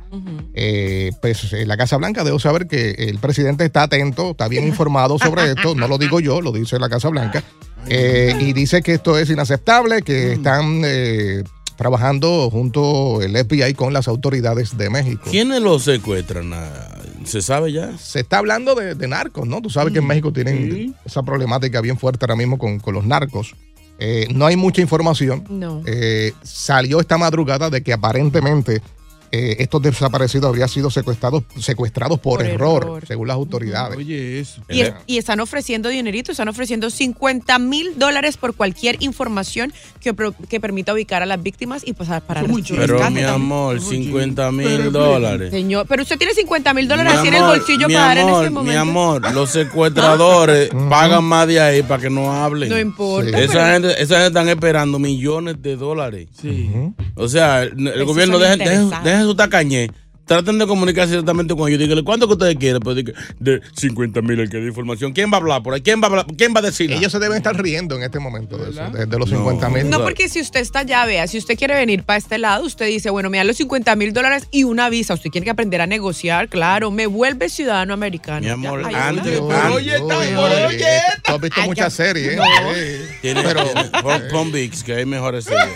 Eh, 0.54 1.12
pues 1.22 1.52
eh, 1.52 1.64
la 1.66 1.76
Casa 1.76 1.96
Blanca 1.96 2.24
debo 2.24 2.38
saber 2.38 2.66
que 2.66 2.90
el 2.90 3.18
presidente 3.18 3.64
está 3.64 3.84
atento, 3.84 4.32
está 4.32 4.48
bien 4.48 4.66
informado 4.66 5.18
sobre 5.18 5.50
esto. 5.52 5.74
No 5.74 5.88
lo 5.88 5.98
digo 5.98 6.20
yo, 6.22 6.40
lo 6.40 6.52
dice 6.52 6.78
la 6.78 6.88
Casa 6.88 7.08
Blanca. 7.08 7.42
Eh, 7.88 8.34
y 8.40 8.52
dice 8.52 8.80
que 8.82 8.94
esto 8.94 9.18
es 9.18 9.28
inaceptable, 9.28 10.02
que 10.02 10.34
están 10.34 10.82
eh, 10.84 11.42
trabajando 11.76 12.48
junto 12.50 13.20
el 13.22 13.36
FBI 13.36 13.74
con 13.74 13.92
las 13.92 14.06
autoridades 14.08 14.76
de 14.78 14.88
México. 14.88 15.22
¿Quiénes 15.30 15.60
los 15.60 15.82
secuestran? 15.82 16.52
Ah, 16.54 16.88
¿Se 17.24 17.42
sabe 17.42 17.72
ya? 17.72 17.96
Se 17.98 18.20
está 18.20 18.38
hablando 18.38 18.74
de, 18.74 18.94
de 18.94 19.08
narcos, 19.08 19.46
¿no? 19.48 19.60
Tú 19.60 19.68
sabes 19.70 19.92
que 19.92 19.98
en 19.98 20.06
México 20.06 20.32
tienen 20.32 20.70
Sí. 20.70 20.94
esa 21.04 21.22
problemática 21.22 21.80
bien 21.80 21.98
fuerte 21.98 22.24
ahora 22.24 22.36
mismo 22.36 22.56
con, 22.58 22.78
con 22.78 22.94
los 22.94 23.04
narcos. 23.04 23.54
Eh, 23.98 24.26
no 24.34 24.46
hay 24.46 24.56
mucha 24.56 24.80
información. 24.80 25.44
No. 25.48 25.82
Eh, 25.86 26.32
salió 26.42 27.00
esta 27.00 27.18
madrugada 27.18 27.68
de 27.70 27.82
que 27.82 27.92
aparentemente 27.92 28.80
eh, 29.32 29.56
estos 29.60 29.80
desaparecidos 29.82 30.46
habrían 30.48 30.68
sido 30.68 30.90
secuestrados, 30.90 31.42
secuestrados 31.58 32.20
por, 32.20 32.38
Por 32.40 32.46
error, 32.46 32.82
error. 32.82 33.06
según 33.06 33.28
las 33.28 33.34
autoridades. 33.34 33.96
Oye, 33.96 34.38
eso. 34.40 34.60
Y, 34.68 34.82
es- 34.82 34.92
y 35.06 35.18
están 35.18 35.40
ofreciendo 35.40 35.88
dinerito, 35.88 36.30
están 36.32 36.48
ofreciendo 36.48 36.90
50 36.90 37.58
mil 37.58 37.98
dólares 37.98 38.36
por 38.36 38.54
cualquier 38.54 39.02
información 39.02 39.72
que, 40.00 40.14
que 40.48 40.60
permita 40.60 40.92
ubicar 40.92 41.22
a 41.22 41.26
las 41.26 41.42
víctimas 41.42 41.82
y 41.84 41.94
pasar 41.94 42.22
para 42.22 42.40
Eso 42.40 42.46
es 42.46 42.52
muy 42.52 42.60
nuestro 42.60 42.76
chido. 42.76 42.86
Pero 42.86 42.98
rescate 42.98 43.14
mi 43.14 43.20
también. 43.22 43.34
amor, 43.42 43.74
Pero, 43.78 43.88
50 43.88 44.34
pero, 44.36 44.52
mil 44.52 44.66
pero, 44.76 44.90
dólares. 44.90 45.50
Señor, 45.50 45.86
pero 45.88 46.02
usted 46.02 46.18
tiene 46.18 46.34
50 46.34 46.74
mil 46.74 46.86
dólares 46.88 47.12
así 47.16 47.28
en 47.28 47.34
el 47.34 47.42
bolsillo 47.42 47.86
para 47.88 48.00
dar 48.00 48.18
en 48.18 48.28
este 48.28 48.50
momento. 48.50 48.62
Mi 48.72 48.76
amor, 48.76 49.32
los 49.34 49.50
secuestradores 49.50 50.70
pagan 50.88 51.24
más 51.24 51.46
de 51.48 51.60
ahí 51.60 51.82
para 51.82 52.02
que 52.02 52.10
no 52.10 52.32
hablen. 52.32 52.68
No 52.68 52.78
importa. 52.78 53.26
Sí. 53.26 53.32
pero- 53.32 53.44
Esa 53.52 53.72
gente, 53.72 53.88
esa 54.02 54.14
gente 54.16 54.26
están 54.28 54.48
esperando 54.48 54.98
millones 54.98 55.56
de 55.62 55.76
dólares. 55.76 56.28
Sí. 56.40 56.70
O 57.14 57.28
sea, 57.28 57.62
el, 57.62 58.04
gobierno 58.04 58.38
dejen, 58.38 58.90
dejen 59.22 59.28
su 59.28 59.34
tacañé. 59.34 59.90
Traten 60.26 60.56
de 60.58 60.66
comunicarse 60.66 61.10
directamente 61.12 61.54
con 61.56 61.68
ellos. 61.68 61.80
Díganle, 61.80 62.04
¿cuánto 62.04 62.26
que 62.28 62.34
ustedes 62.34 62.56
quieren? 62.56 62.80
Pues 62.80 62.96
de 63.40 63.60
50 63.76 64.22
mil 64.22 64.38
el 64.40 64.48
que 64.48 64.58
dé 64.58 64.68
información. 64.68 65.12
¿Quién 65.12 65.30
va 65.30 65.34
a 65.34 65.40
hablar 65.40 65.62
por 65.62 65.74
ahí? 65.74 65.80
¿Quién 65.82 66.00
va 66.00 66.04
a, 66.06 66.10
hablar? 66.10 66.26
¿Quién 66.38 66.54
va 66.54 66.60
a 66.60 66.62
decir? 66.62 66.92
Ellos 66.92 67.10
se 67.10 67.18
deben 67.18 67.36
estar 67.36 67.60
riendo 67.60 67.96
en 67.96 68.04
este 68.04 68.18
momento 68.20 68.56
de, 68.56 68.70
eso, 68.70 68.88
de, 68.90 69.06
de 69.06 69.18
los 69.18 69.28
No. 69.30 69.38
50 69.38 69.68
mil. 69.70 69.90
No, 69.90 70.00
porque 70.02 70.28
si 70.28 70.40
usted 70.40 70.60
está 70.60 70.80
allá, 70.80 71.04
vea, 71.06 71.26
si 71.26 71.38
usted 71.38 71.56
quiere 71.58 71.74
venir 71.74 72.04
para 72.04 72.18
este 72.18 72.38
lado, 72.38 72.64
usted 72.64 72.86
dice, 72.86 73.10
bueno, 73.10 73.30
me 73.30 73.38
dan 73.38 73.46
los 73.48 73.56
50 73.56 73.96
mil 73.96 74.12
dólares 74.12 74.46
y 74.52 74.64
una 74.64 74.88
visa. 74.88 75.14
Usted 75.14 75.30
tiene 75.30 75.44
que 75.44 75.50
aprender 75.50 75.80
a 75.80 75.86
negociar, 75.86 76.48
claro. 76.48 76.90
Me 76.90 77.06
vuelve 77.06 77.48
ciudadano 77.48 77.92
americano. 77.92 78.40
Mi 78.46 78.48
amor, 78.48 78.90
Ya, 78.90 79.08
antes- 79.08 79.26
está. 79.34 79.72
Oye, 79.72 79.72
antes- 79.72 79.76
oye, 79.76 79.96
está- 79.96 80.18
Oye, 80.18 80.36
oye, 80.36 80.66
oye, 80.66 80.86
Tú 81.24 81.32
has 81.34 81.40
visto 81.40 81.60
Ay, 81.60 81.68
muchas 81.68 81.96
ya- 81.96 82.04
series. 82.04 82.36
No. 82.36 82.44
¿eh? 82.74 83.18
Tiene, 83.20 83.42
Pero- 83.42 83.64
pon, 84.02 84.22
pon 84.30 84.52
VIX, 84.52 84.82
que 84.84 84.94
hay 84.94 85.04
mejores 85.04 85.44
series. 85.44 85.68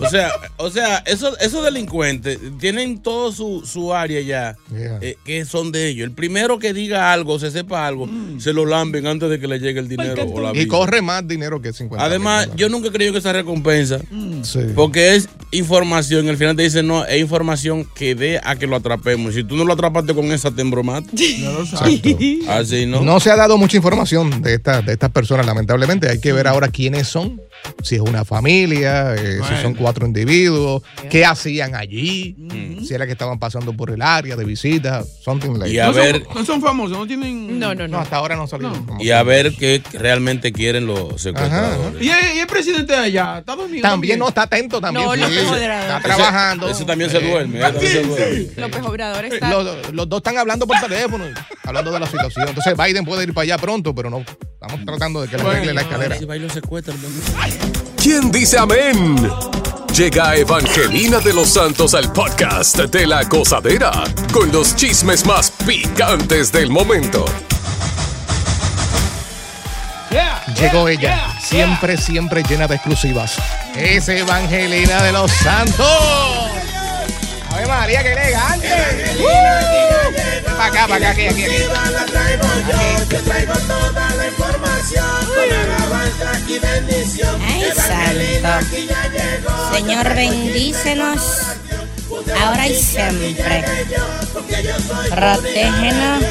O 0.00 0.08
sea, 0.08 0.30
o 0.56 0.70
sea 0.70 0.98
esos, 1.06 1.38
esos 1.40 1.64
delincuentes 1.64 2.38
tienen 2.58 3.00
todo 3.02 3.32
su, 3.32 3.61
su 3.62 3.94
área 3.94 4.20
ya, 4.20 4.56
Yeah. 4.72 4.98
eh, 5.02 5.16
que 5.24 5.44
son 5.44 5.70
de 5.72 5.88
ellos. 5.88 6.04
El 6.06 6.12
primero 6.12 6.58
que 6.58 6.72
diga 6.72 7.12
algo, 7.12 7.38
se 7.38 7.50
sepa 7.50 7.86
algo, 7.86 8.08
se 8.38 8.52
lo 8.52 8.64
lamben 8.66 9.06
antes 9.06 9.28
de 9.30 9.38
que 9.38 9.46
le 9.46 9.58
llegue 9.58 9.80
el 9.80 9.88
dinero 9.88 10.24
o 10.32 10.40
la 10.40 10.52
Y 10.58 10.66
corre 10.66 11.02
más 11.02 11.26
dinero 11.26 11.60
que 11.60 11.72
50 11.72 12.04
Además, 12.04 12.48
yo 12.56 12.68
nunca 12.68 12.88
he 12.88 12.92
creído 12.92 13.12
que 13.12 13.18
esa 13.20 13.32
recompensa, 13.32 13.98
Sí. 14.42 14.60
porque 14.74 15.14
es 15.14 15.28
información, 15.52 16.28
al 16.28 16.36
final 16.36 16.56
te 16.56 16.62
dicen, 16.62 16.86
no, 16.86 17.04
es 17.04 17.20
información 17.20 17.86
que 17.94 18.14
dé 18.14 18.40
a 18.42 18.56
que 18.56 18.66
lo 18.66 18.76
atrapemos. 18.76 19.34
Si 19.34 19.44
tú 19.44 19.56
no 19.56 19.64
lo 19.64 19.74
atrapaste 19.74 20.14
con 20.14 20.26
esa, 20.32 20.50
te 20.50 20.62
embromaste. 20.62 21.10
Ya 21.42 21.50
lo 21.50 21.64
sabes. 21.66 22.00
Así, 22.48 22.86
¿no? 22.86 23.00
No 23.02 23.20
se 23.20 23.30
ha 23.30 23.36
dado 23.36 23.56
mucha 23.58 23.76
información 23.76 24.42
de, 24.42 24.54
estas 24.54 24.84
de 24.84 24.92
estas 24.92 25.10
personas, 25.10 25.44
lamentablemente. 25.46 26.08
Hay 26.08 26.20
que 26.20 26.32
ver 26.32 26.46
ahora 26.46 26.68
quiénes 26.68 27.08
son, 27.08 27.40
si 27.82 27.96
es 27.96 28.00
una 28.00 28.24
familia, 28.24 29.14
eh, 29.14 29.40
si 29.48 29.62
son 29.62 29.74
cuatro 29.74 30.06
individuos, 30.06 30.82
qué 31.10 31.24
hacían 31.24 31.74
allí, 31.74 32.36
si 32.86 32.94
era 32.94 33.06
que 33.06 33.12
estaban 33.12 33.38
pasando 33.38 33.51
por 33.60 33.90
el 33.90 34.00
área 34.02 34.36
de 34.36 34.44
visita, 34.44 35.04
something 35.22 35.50
like 35.58 35.72
Y 35.74 35.78
a 35.78 35.86
no, 35.86 35.92
ver- 35.92 36.24
son, 36.24 36.34
no 36.34 36.44
son 36.44 36.60
famosos, 36.62 36.96
no 36.98 37.06
tienen. 37.06 37.58
No, 37.58 37.74
no, 37.74 37.82
No, 37.82 37.88
no. 37.88 37.98
hasta 38.00 38.16
ahora 38.16 38.36
no 38.36 38.46
salió. 38.46 38.70
No. 38.70 38.96
Y 39.00 39.10
a 39.10 39.22
ver 39.22 39.54
qué 39.56 39.82
realmente 39.92 40.52
quieren 40.52 40.86
los 40.86 41.20
secuestradores. 41.20 42.02
Y 42.02 42.08
el, 42.10 42.36
y 42.36 42.38
el 42.40 42.46
presidente 42.46 42.92
de 42.92 42.98
allá, 42.98 43.38
Estados 43.38 43.66
Unidos. 43.66 43.82
También 43.82 44.18
no 44.18 44.28
está 44.28 44.42
atento 44.42 44.80
también. 44.80 45.06
No, 45.06 45.14
sí, 45.14 45.20
López 45.20 45.38
sí, 45.38 45.46
Obrador. 45.46 45.80
está 45.82 46.00
trabajando. 46.00 46.68
Ese 46.68 46.84
también 46.84 47.10
se 47.10 47.18
Eh, 47.18 47.30
duerme. 47.30 47.58
ese 47.58 47.70
también 47.72 47.92
se 47.92 48.02
duerme. 48.04 48.46
López 48.56 48.82
Obrador 48.82 49.24
está. 49.26 49.50
Los, 49.50 49.92
los 49.92 50.08
dos 50.08 50.18
están 50.18 50.38
hablando 50.38 50.66
por 50.66 50.78
teléfono, 50.80 51.24
hablando 51.64 51.92
de 51.92 52.00
la 52.00 52.06
situación. 52.06 52.48
Entonces 52.48 52.74
Biden 52.76 53.04
puede 53.04 53.24
ir 53.24 53.34
para 53.34 53.42
allá 53.42 53.58
pronto, 53.58 53.94
pero 53.94 54.10
no, 54.10 54.24
Estamos 54.62 54.86
tratando 54.86 55.22
de 55.22 55.28
que 55.28 55.36
le 55.36 55.42
arregle 55.42 55.74
la 55.74 55.80
escalera. 55.80 56.16
Si 56.16 56.26
secuestra, 56.50 56.94
¿Quién 58.00 58.30
dice 58.30 58.58
amén? 58.58 59.16
Llega 59.94 60.34
Evangelina 60.36 61.18
de 61.18 61.34
los 61.34 61.50
Santos 61.50 61.92
al 61.92 62.10
podcast 62.14 62.78
de 62.78 63.06
la 63.06 63.24
gozadera 63.24 63.90
con 64.32 64.50
los 64.50 64.74
chismes 64.74 65.26
más 65.26 65.50
picantes 65.66 66.50
del 66.50 66.70
momento. 66.70 67.26
Llegó 70.58 70.88
ella, 70.88 71.26
siempre, 71.42 71.98
siempre 71.98 72.42
llena 72.42 72.66
de 72.66 72.76
exclusivas. 72.76 73.34
Es 73.76 74.08
Evangelina 74.08 75.02
de 75.02 75.12
los 75.12 75.30
Santos. 75.30 75.86
Ave 77.50 77.66
María, 77.66 78.02
qué 78.02 78.12
elegante. 78.12 78.68
Para 80.46 80.64
acá, 80.64 80.88
para 80.88 81.10
acá, 81.10 81.10
aquí, 81.10 81.26
aquí, 81.26 81.44
aquí. 81.44 81.54
Ay, 87.44 87.46
santo. 87.46 87.51
Señor, 89.72 90.14
bendícenos 90.14 91.20
ahora 92.40 92.68
y 92.68 92.74
siempre. 92.74 93.64
Protégenos. 95.10 96.24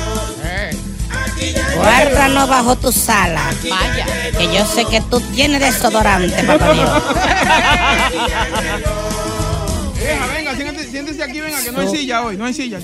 Guárdanos 1.76 2.50
bajo 2.50 2.76
tu 2.76 2.92
sala. 2.92 3.52
Vaya. 3.70 4.06
Que 4.38 4.54
yo 4.54 4.66
sé 4.66 4.86
que 4.86 5.02
tú 5.02 5.20
tienes 5.20 5.60
desodorante, 5.60 6.44
papá 6.44 6.74
Dios. 6.74 6.90
Venga, 9.96 10.28
venga, 10.28 10.56
siéntese, 10.56 10.92
siéntese 10.92 11.24
aquí, 11.24 11.42
venga, 11.42 11.62
que 11.62 11.72
no 11.72 11.82
hay 11.82 11.90
silla 11.90 12.24
hoy, 12.24 12.38
no 12.38 12.46
hay 12.46 12.54
silla. 12.54 12.80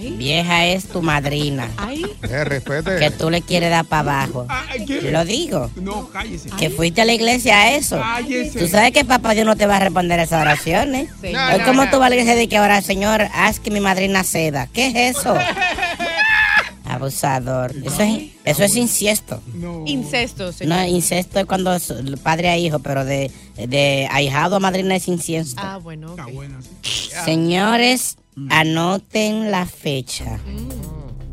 Vieja 0.00 0.66
es 0.66 0.86
tu 0.86 1.02
madrina. 1.02 1.68
Ay, 1.76 2.04
Eh, 2.22 2.44
respete. 2.44 2.98
Que 2.98 3.10
tú 3.10 3.30
le 3.30 3.42
quieres 3.42 3.70
dar 3.70 3.84
para 3.84 4.22
abajo. 4.22 4.46
Ay, 4.48 4.84
¿qué? 4.84 5.10
Lo 5.10 5.24
digo. 5.24 5.70
No, 5.76 6.08
cállese. 6.10 6.50
Que 6.58 6.70
fuiste 6.70 7.00
a 7.02 7.04
la 7.04 7.12
iglesia 7.14 7.58
a 7.60 7.74
eso. 7.74 7.98
Cállese. 8.00 8.58
Tú 8.58 8.68
sabes 8.68 8.92
que 8.92 9.04
papá 9.04 9.32
Dios 9.34 9.46
no 9.46 9.56
te 9.56 9.66
va 9.66 9.76
a 9.76 9.80
responder 9.80 10.18
esas 10.20 10.40
oraciones. 10.42 11.08
Sí. 11.20 11.32
No, 11.32 11.46
Hoy 11.52 11.58
no, 11.60 11.64
como 11.66 11.84
no. 11.84 11.90
tú 11.90 11.98
vas 11.98 12.06
a 12.06 12.10
la 12.10 12.16
iglesia 12.16 12.34
de 12.36 12.48
que 12.48 12.56
ahora, 12.56 12.80
Señor, 12.82 13.22
haz 13.34 13.60
que 13.60 13.70
mi 13.70 13.80
madrina 13.80 14.24
ceda. 14.24 14.68
¿Qué 14.72 14.86
es 14.88 15.16
eso? 15.16 15.34
Abusador. 16.86 17.72
Eso 17.84 18.02
es, 18.02 18.22
eso 18.44 18.62
es 18.64 18.76
incesto. 18.76 19.42
No. 19.54 19.82
incesto, 19.86 20.52
señor. 20.52 20.76
No, 20.78 20.86
incesto 20.86 21.40
es 21.40 21.46
cuando 21.46 21.74
es 21.74 21.92
padre 22.22 22.50
a 22.50 22.56
hijo, 22.58 22.78
pero 22.78 23.04
de, 23.04 23.30
de 23.56 24.06
ahijado 24.12 24.56
a 24.56 24.60
madrina 24.60 24.94
es 24.94 25.08
incesto. 25.08 25.60
Ah, 25.64 25.78
bueno. 25.82 26.12
ok. 26.12 26.18
Está 26.20 26.30
buena, 26.32 26.58
sí. 26.62 27.10
Señores, 27.24 28.16
anoten 28.50 29.50
la 29.50 29.66
fecha. 29.66 30.38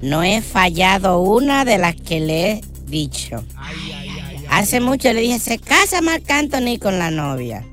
No 0.01 0.23
he 0.23 0.41
fallado 0.41 1.21
una 1.21 1.65
de 1.65 1.77
las 1.77 1.95
que 1.95 2.19
le 2.19 2.51
he 2.51 2.61
dicho. 2.85 3.43
Hace 4.49 4.81
mucho 4.81 5.13
le 5.13 5.21
dije, 5.21 5.39
se 5.39 5.59
casa 5.59 6.01
Marc 6.01 6.29
Anthony 6.29 6.77
con 6.79 6.99
la 6.99 7.11
novia. 7.11 7.65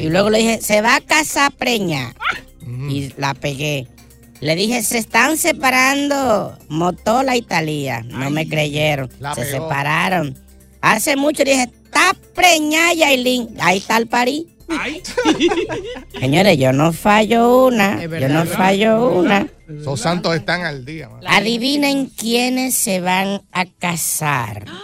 Y 0.00 0.08
luego 0.08 0.30
le 0.30 0.38
dije, 0.38 0.60
se 0.60 0.80
va 0.80 0.96
a 0.96 1.00
casar 1.00 1.52
preña. 1.52 2.14
Y 2.88 3.12
la 3.18 3.34
pegué. 3.34 3.88
Le 4.40 4.56
dije, 4.56 4.82
se 4.82 4.98
están 4.98 5.36
separando 5.36 6.56
Motola 6.68 7.36
y 7.36 7.42
Talía. 7.42 8.02
No 8.02 8.30
me 8.30 8.48
creyeron. 8.48 9.10
Se 9.34 9.50
separaron. 9.50 10.36
Hace 10.80 11.16
mucho 11.16 11.44
le 11.44 11.52
dije, 11.52 11.70
está 11.84 12.14
preñada 12.34 12.92
Yailin. 12.94 13.56
Ahí 13.60 13.78
está 13.78 13.96
el 13.96 14.06
parí. 14.06 14.48
Ay. 14.68 15.02
Señores, 16.20 16.58
yo 16.58 16.72
no 16.72 16.92
fallo 16.92 17.66
una. 17.66 18.02
Yo 18.04 18.28
no 18.28 18.44
fallo 18.46 19.08
una. 19.10 19.46
Esos 19.68 20.00
santos 20.00 20.34
están 20.34 20.62
al 20.64 20.84
día. 20.84 21.08
man. 21.08 21.20
Adivinen 21.26 22.06
quiénes 22.06 22.74
se 22.74 23.00
van 23.00 23.42
a 23.52 23.64
casar. 23.66 24.64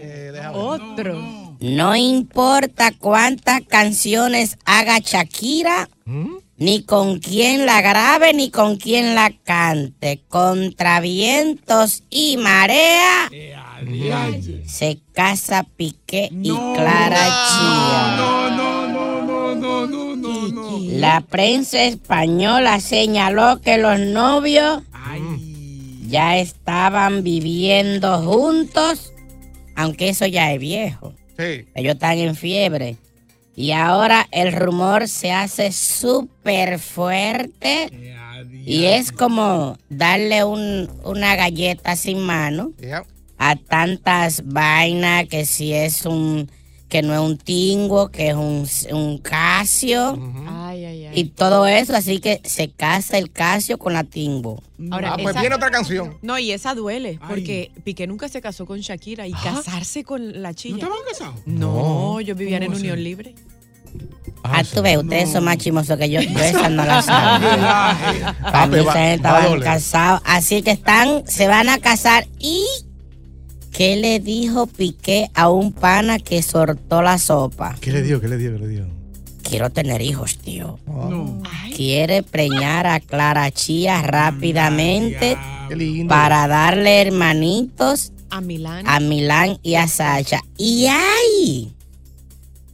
Eh, 0.00 0.32
Otro. 0.54 1.56
No 1.60 1.96
importa 1.96 2.92
cuántas 2.96 3.62
canciones 3.62 4.56
haga 4.64 4.98
Shakira, 5.00 5.88
¿Mm? 6.04 6.36
ni 6.56 6.84
con 6.84 7.18
quién 7.18 7.66
la 7.66 7.80
grabe, 7.82 8.32
ni 8.32 8.50
con 8.50 8.76
quién 8.76 9.16
la 9.16 9.32
cante. 9.44 10.22
Contra 10.28 11.00
vientos 11.00 12.04
y 12.10 12.36
marea, 12.36 13.28
se 14.66 15.00
casa 15.12 15.64
Piqué 15.76 16.30
y 16.32 16.50
Clara 16.50 17.26
Chía. 17.48 18.14
No, 18.18 18.50
no, 18.50 18.77
La 20.80 21.20
prensa 21.20 21.82
española 21.84 22.80
señaló 22.80 23.60
que 23.60 23.78
los 23.78 23.98
novios 24.00 24.82
Ay. 24.92 26.04
ya 26.08 26.38
estaban 26.38 27.22
viviendo 27.22 28.22
juntos, 28.22 29.12
aunque 29.76 30.08
eso 30.10 30.26
ya 30.26 30.52
es 30.52 30.60
viejo. 30.60 31.14
Sí. 31.38 31.66
Ellos 31.74 31.94
están 31.94 32.18
en 32.18 32.34
fiebre. 32.36 32.96
Y 33.54 33.72
ahora 33.72 34.28
el 34.30 34.52
rumor 34.52 35.08
se 35.08 35.32
hace 35.32 35.72
súper 35.72 36.78
fuerte 36.78 37.90
y 38.64 38.84
es 38.84 39.10
como 39.10 39.76
darle 39.88 40.44
un- 40.44 40.88
una 41.04 41.34
galleta 41.34 41.96
sin 41.96 42.20
mano 42.20 42.70
a 43.36 43.56
tantas 43.56 44.42
vainas 44.46 45.26
que 45.28 45.44
si 45.44 45.72
es 45.72 46.06
un 46.06 46.48
que 46.88 47.02
no 47.02 47.12
es 47.14 47.20
un 47.20 47.36
tingo, 47.36 48.08
que 48.10 48.28
es 48.28 48.34
un, 48.34 48.66
un 48.92 49.18
casio 49.18 50.18
Ay, 50.48 50.84
ay, 50.86 51.04
ay. 51.06 51.12
y 51.20 51.24
todo 51.24 51.66
eso, 51.66 51.94
así 51.94 52.18
que 52.18 52.40
se 52.44 52.70
casa 52.70 53.18
el 53.18 53.30
casio 53.30 53.78
con 53.78 53.92
la 53.92 54.04
tingo. 54.04 54.62
Ahora, 54.90 55.12
Ah, 55.12 55.16
pues 55.16 55.30
esa- 55.30 55.40
viene 55.40 55.56
otra 55.56 55.70
canción. 55.70 56.16
No, 56.22 56.38
y 56.38 56.52
esa 56.52 56.74
duele, 56.74 57.18
porque 57.28 57.70
Piqué 57.84 58.06
nunca 58.06 58.28
se 58.28 58.40
casó 58.40 58.64
con 58.64 58.78
Shakira 58.80 59.26
y 59.26 59.32
casarse 59.32 60.02
con 60.04 60.40
la 60.42 60.50
¿No 60.50 60.54
chilla. 60.54 60.76
estaban 60.76 60.98
casados? 61.10 61.34
No, 61.46 62.20
yo 62.20 62.34
vivían 62.34 62.62
en 62.62 62.68
¿Cómo 62.72 62.78
unión 62.80 63.02
libre. 63.02 63.34
Ah, 64.44 64.62
tú 64.62 64.82
ves, 64.82 64.96
ustedes 64.98 65.30
son 65.32 65.44
más 65.44 65.56
chimosos 65.58 65.98
que 65.98 66.08
yo. 66.10 66.20
Yo 66.20 66.38
esa 66.38 66.68
no 66.68 66.84
la 66.84 67.02
sabía. 67.02 68.36
Para 68.42 68.66
mí 68.66 68.76
Papi, 68.76 68.84
va- 68.84 68.92
esa 68.92 69.00
gente 69.00 69.28
va 69.28 69.36
a 69.36 69.40
estaban 69.40 69.60
casados. 69.60 70.20
Así 70.24 70.62
que 70.62 70.70
están, 70.72 71.26
se 71.26 71.48
van 71.48 71.68
a 71.68 71.78
casar. 71.78 72.26
¿Y 72.38 72.64
qué 73.72 73.96
le 73.96 74.20
dijo 74.20 74.66
Piqué 74.66 75.30
a 75.34 75.48
un 75.50 75.72
pana 75.72 76.18
que 76.18 76.42
sortó 76.42 77.02
la 77.02 77.18
sopa? 77.18 77.76
¿Qué 77.80 77.92
le 77.92 78.02
dio? 78.02 78.20
¿Qué 78.20 78.28
le 78.28 78.36
dio? 78.38 78.52
¿Qué 78.52 78.58
le 78.58 78.68
dio? 78.68 78.86
Quiero 79.42 79.70
tener 79.70 80.02
hijos, 80.02 80.36
tío. 80.38 80.78
No. 80.86 81.42
Quiere 81.74 82.22
preñar 82.22 82.86
a 82.86 83.00
Clara 83.00 83.50
Chía 83.50 84.02
rápidamente 84.02 85.38
para 86.08 86.46
darle 86.48 87.00
hermanitos 87.00 88.12
A 88.30 88.40
Milán. 88.42 88.86
a 88.86 89.00
Milán 89.00 89.58
y 89.62 89.76
a 89.76 89.88
Sacha. 89.88 90.40
Y 90.58 90.86
ay, 90.86 91.72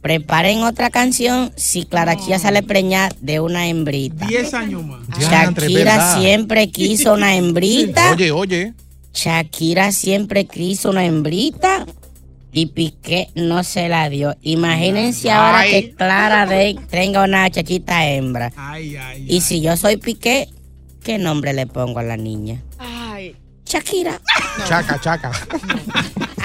preparen 0.01 0.63
otra 0.63 0.89
canción 0.89 1.51
si 1.55 1.85
Clara 1.85 2.17
Chía 2.17 2.39
sale 2.39 2.61
preñada 2.61 3.15
de 3.21 3.39
una 3.39 3.67
hembrita. 3.69 4.27
Diez 4.27 4.53
años 4.53 4.83
más. 4.85 4.99
Shakira 5.17 6.19
siempre 6.19 6.69
quiso 6.71 7.13
una 7.13 7.35
hembrita. 7.37 8.11
Oye, 8.11 8.31
oye. 8.31 8.73
Shakira 9.15 9.91
siempre 9.93 10.45
quiso 10.45 10.89
una 10.89 11.05
hembrita 11.05 11.85
y 12.51 12.67
Piqué 12.67 13.29
no 13.35 13.63
se 13.63 13.87
la 13.89 14.09
dio. 14.09 14.35
Imagínense 14.41 15.31
ahora 15.31 15.63
que 15.65 15.93
Clara 15.95 16.45
de 16.45 16.77
tenga 16.89 17.23
una 17.23 17.49
chachita 17.49 18.05
hembra. 18.07 18.51
Ay, 18.55 18.95
ay. 18.97 19.25
Y 19.27 19.41
si 19.41 19.61
yo 19.61 19.75
soy 19.77 19.97
Piqué, 19.97 20.49
¿qué 21.03 21.17
nombre 21.17 21.53
le 21.53 21.65
pongo 21.65 21.99
a 21.99 22.03
la 22.03 22.17
niña? 22.17 22.61
Ay, 22.77 23.35
Shakira. 23.65 24.21
Chaca, 24.67 24.99
chaca. 25.01 25.31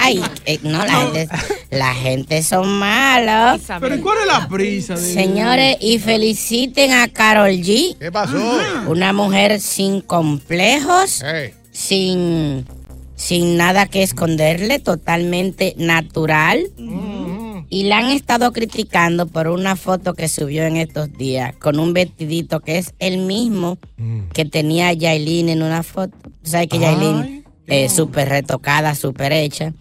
Ay, 0.03 0.23
eh, 0.47 0.59
no, 0.63 0.85
la 0.85 0.93
gente, 1.03 1.29
la 1.71 1.95
gente 1.95 2.43
son 2.43 2.67
malos. 2.79 3.61
Pero 3.67 3.95
¿y 3.95 3.99
Isabel. 3.99 4.01
cuál 4.01 4.19
es 4.23 4.27
la 4.27 4.49
prisa? 4.49 4.95
De... 4.95 5.13
Señores, 5.13 5.77
y 5.81 5.99
feliciten 5.99 6.93
a 6.93 7.09
Carol 7.09 7.51
G, 7.51 7.97
¿Qué 7.99 8.11
pasó? 8.11 8.59
una 8.89 9.13
mujer 9.13 9.61
sin 9.61 10.01
complejos, 10.01 11.21
Hey. 11.23 11.53
Sin, 11.81 12.67
sin 13.17 13.57
nada 13.57 13.87
que 13.87 14.03
esconderle, 14.03 14.79
totalmente 14.79 15.75
natural. 15.79 16.61
Y 17.73 17.85
la 17.85 17.99
han 17.99 18.11
estado 18.11 18.53
criticando 18.53 19.27
por 19.27 19.47
una 19.49 19.77
foto 19.77 20.15
que 20.15 20.29
subió 20.29 20.65
en 20.65 20.77
estos 20.77 21.13
días 21.13 21.55
con 21.57 21.79
un 21.79 21.93
vestidito 21.93 22.61
que 22.61 22.79
es 22.79 22.95
el 22.99 23.19
mismo 23.19 23.79
que 24.33 24.45
tenía 24.45 24.93
Yailin 24.93 25.49
en 25.49 25.63
una 25.63 25.83
foto. 25.83 26.17
Tú 26.23 26.51
sabes 26.51 26.69
que 26.69 26.79
Yailin 26.79 27.45
es 27.67 27.93
súper 27.93 28.29
retocada, 28.29 28.95
súper 28.95 29.33
hecha. 29.33 29.73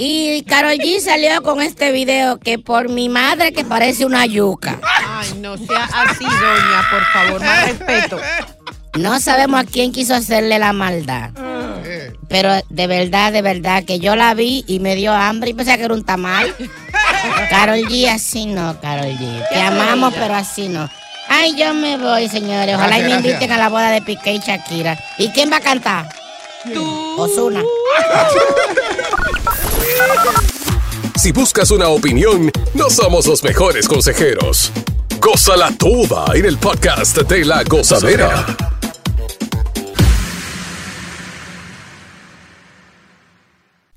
Y 0.00 0.42
Carol 0.42 0.78
G 0.78 1.00
salió 1.00 1.42
con 1.42 1.60
este 1.60 1.90
video 1.90 2.38
que 2.38 2.60
por 2.60 2.88
mi 2.88 3.08
madre 3.08 3.52
que 3.52 3.64
parece 3.64 4.06
una 4.06 4.24
yuca. 4.26 4.78
Ay, 5.04 5.40
no 5.40 5.56
sea 5.56 5.84
así, 5.86 6.24
doña, 6.24 6.88
por 6.90 7.04
favor, 7.06 7.40
más 7.40 7.66
respeto. 7.66 8.18
No 8.98 9.20
sabemos 9.20 9.60
a 9.60 9.64
quién 9.64 9.92
quiso 9.92 10.14
hacerle 10.14 10.58
la 10.58 10.72
maldad. 10.72 11.30
Eh, 11.84 12.12
Pero 12.28 12.50
de 12.68 12.86
verdad, 12.86 13.32
de 13.32 13.42
verdad, 13.42 13.84
que 13.84 13.98
yo 14.00 14.16
la 14.16 14.34
vi 14.34 14.64
y 14.66 14.80
me 14.80 14.94
dio 14.96 15.12
hambre 15.12 15.50
y 15.50 15.54
pensé 15.54 15.76
que 15.78 15.84
era 15.84 15.94
un 15.94 16.04
tamal. 16.04 16.54
Carol 17.50 17.78
G, 17.88 18.08
así 18.08 18.46
no, 18.46 18.78
Carol 18.80 19.06
G. 19.06 19.48
Te 19.50 19.60
amamos, 19.60 20.12
pero 20.14 20.34
así 20.34 20.68
no. 20.68 20.88
Ay, 21.28 21.54
yo 21.56 21.74
me 21.74 21.96
voy, 21.98 22.28
señores. 22.28 22.74
Ojalá 22.74 22.98
y 22.98 23.02
me 23.02 23.08
Gracias, 23.08 23.16
inviten 23.18 23.38
gracias. 23.48 23.58
a 23.58 23.62
la 23.62 23.68
boda 23.68 23.90
de 23.90 24.02
Piqué 24.02 24.32
y 24.34 24.38
Shakira. 24.40 24.98
¿Y 25.18 25.28
quién 25.28 25.50
va 25.52 25.56
a 25.56 25.60
cantar? 25.60 26.08
Tú. 26.72 27.14
Osuna. 27.18 27.62
Si 31.16 31.32
buscas 31.32 31.70
una 31.72 31.88
opinión, 31.88 32.50
no 32.74 32.88
somos 32.90 33.26
los 33.26 33.42
mejores 33.42 33.88
consejeros. 33.88 34.70
Gózala 35.20 35.72
toda 35.76 36.26
en 36.36 36.44
el 36.46 36.56
podcast 36.58 37.16
de 37.18 37.44
la 37.44 37.64
gozadera. 37.64 38.46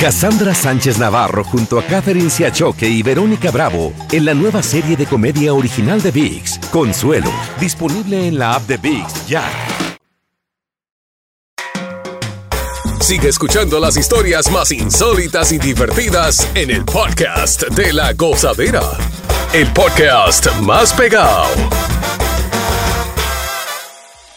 Cassandra 0.00 0.54
Sánchez 0.54 0.96
Navarro 0.96 1.44
junto 1.44 1.78
a 1.78 1.84
Catherine 1.84 2.30
Siachoque 2.30 2.88
y 2.88 3.02
Verónica 3.02 3.50
Bravo 3.50 3.92
en 4.10 4.24
la 4.24 4.32
nueva 4.32 4.62
serie 4.62 4.96
de 4.96 5.04
comedia 5.04 5.52
original 5.52 6.00
de 6.00 6.10
VIX, 6.10 6.58
Consuelo, 6.70 7.30
disponible 7.60 8.26
en 8.26 8.38
la 8.38 8.54
app 8.54 8.62
de 8.62 8.78
VIX 8.78 9.26
ya. 9.26 9.44
Sigue 12.98 13.28
escuchando 13.28 13.78
las 13.78 13.98
historias 13.98 14.50
más 14.50 14.72
insólitas 14.72 15.52
y 15.52 15.58
divertidas 15.58 16.50
en 16.54 16.70
el 16.70 16.82
podcast 16.86 17.64
de 17.68 17.92
la 17.92 18.14
gozadera. 18.14 18.80
El 19.52 19.70
podcast 19.74 20.50
más 20.62 20.94
pegado. 20.94 21.44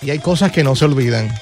Y 0.01 0.09
hay 0.09 0.19
cosas 0.19 0.51
que 0.51 0.61
no 0.61 0.75
se 0.75 0.83
olvidan. 0.83 1.33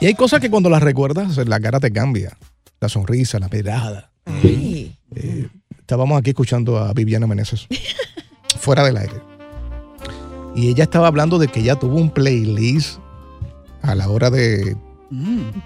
Y 0.00 0.06
hay 0.06 0.14
cosas 0.14 0.40
que 0.40 0.48
cuando 0.48 0.70
las 0.70 0.82
recuerdas, 0.82 1.36
la 1.36 1.60
cara 1.60 1.78
te 1.78 1.92
cambia. 1.92 2.38
La 2.80 2.88
sonrisa, 2.88 3.38
la 3.38 3.48
mirada. 3.48 4.10
Eh, 4.42 5.48
estábamos 5.78 6.18
aquí 6.18 6.30
escuchando 6.30 6.78
a 6.78 6.92
Viviana 6.92 7.26
Meneses. 7.26 7.66
fuera 8.58 8.84
del 8.84 8.96
aire. 8.96 9.14
Y 10.54 10.68
ella 10.68 10.84
estaba 10.84 11.06
hablando 11.06 11.38
de 11.38 11.48
que 11.48 11.60
ella 11.60 11.76
tuvo 11.76 11.96
un 11.96 12.10
playlist 12.10 12.98
a 13.82 13.94
la 13.94 14.08
hora 14.08 14.30
de 14.30 14.76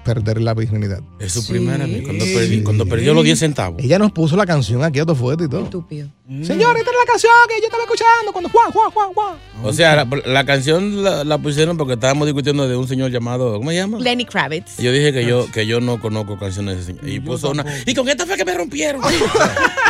perder 0.04 0.40
la 0.40 0.54
virginidad. 0.54 1.00
Es 1.18 1.32
su 1.32 1.46
primera 1.46 1.84
vez, 1.86 2.02
cuando, 2.02 2.24
perdí- 2.24 2.62
cuando 2.62 2.86
perdió 2.86 3.12
los 3.14 3.24
10 3.24 3.38
centavos. 3.38 3.82
Ella 3.82 3.98
nos 3.98 4.12
puso 4.12 4.36
la 4.36 4.46
canción 4.46 4.82
aquí 4.84 5.00
a 5.00 5.04
todo 5.04 5.16
fuerte 5.16 5.44
y 5.44 5.48
todo. 5.48 5.64
Estúpido. 5.64 6.08
Señor, 6.42 6.76
esta 6.78 6.90
es 6.90 6.96
la 6.98 7.06
canción 7.12 7.32
que 7.48 7.60
yo 7.60 7.66
estaba 7.66 7.82
escuchando 7.82 8.32
cuando 8.32 8.48
Juan, 8.48 8.70
Juan, 8.72 8.90
Juan, 8.90 9.12
Juan. 9.12 9.34
O 9.64 9.72
sea, 9.72 9.96
la, 9.96 10.08
la 10.24 10.46
canción 10.46 11.02
la, 11.02 11.24
la 11.24 11.36
pusieron 11.36 11.76
porque 11.76 11.92
estábamos 11.94 12.26
discutiendo 12.26 12.66
de 12.66 12.74
un 12.76 12.88
señor 12.88 13.10
llamado, 13.10 13.52
¿cómo 13.58 13.68
se 13.70 13.76
llama? 13.76 13.98
Lenny 13.98 14.24
Kravitz. 14.24 14.78
Y 14.80 14.84
yo 14.84 14.92
dije 14.92 15.12
que 15.12 15.26
yo, 15.26 15.50
que 15.52 15.66
yo 15.66 15.80
no 15.80 16.00
conozco 16.00 16.38
canciones 16.38 16.76
de 16.76 16.80
ese 16.82 16.92
señor. 16.92 17.06
Y 17.08 17.20
puso 17.20 17.50
una. 17.50 17.66
Y 17.84 17.94
con 17.94 18.08
esta 18.08 18.24
fue 18.24 18.36
que 18.38 18.44
me 18.46 18.54
rompieron. 18.54 19.02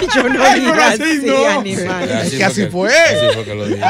Yo 0.16 0.28
no 0.28 0.42
Ay, 0.42 0.60
digo 0.60 0.72
pero 0.72 0.84
así 0.84 1.02
así, 1.02 1.26
no. 1.26 1.46
animal. 1.60 2.10
Es 2.24 2.34
que 2.34 2.44
así 2.44 2.66
fue. 2.66 2.92
Así 2.92 3.26
fue 3.34 3.44
que 3.44 3.54
lo 3.54 3.66
dije. 3.68 3.80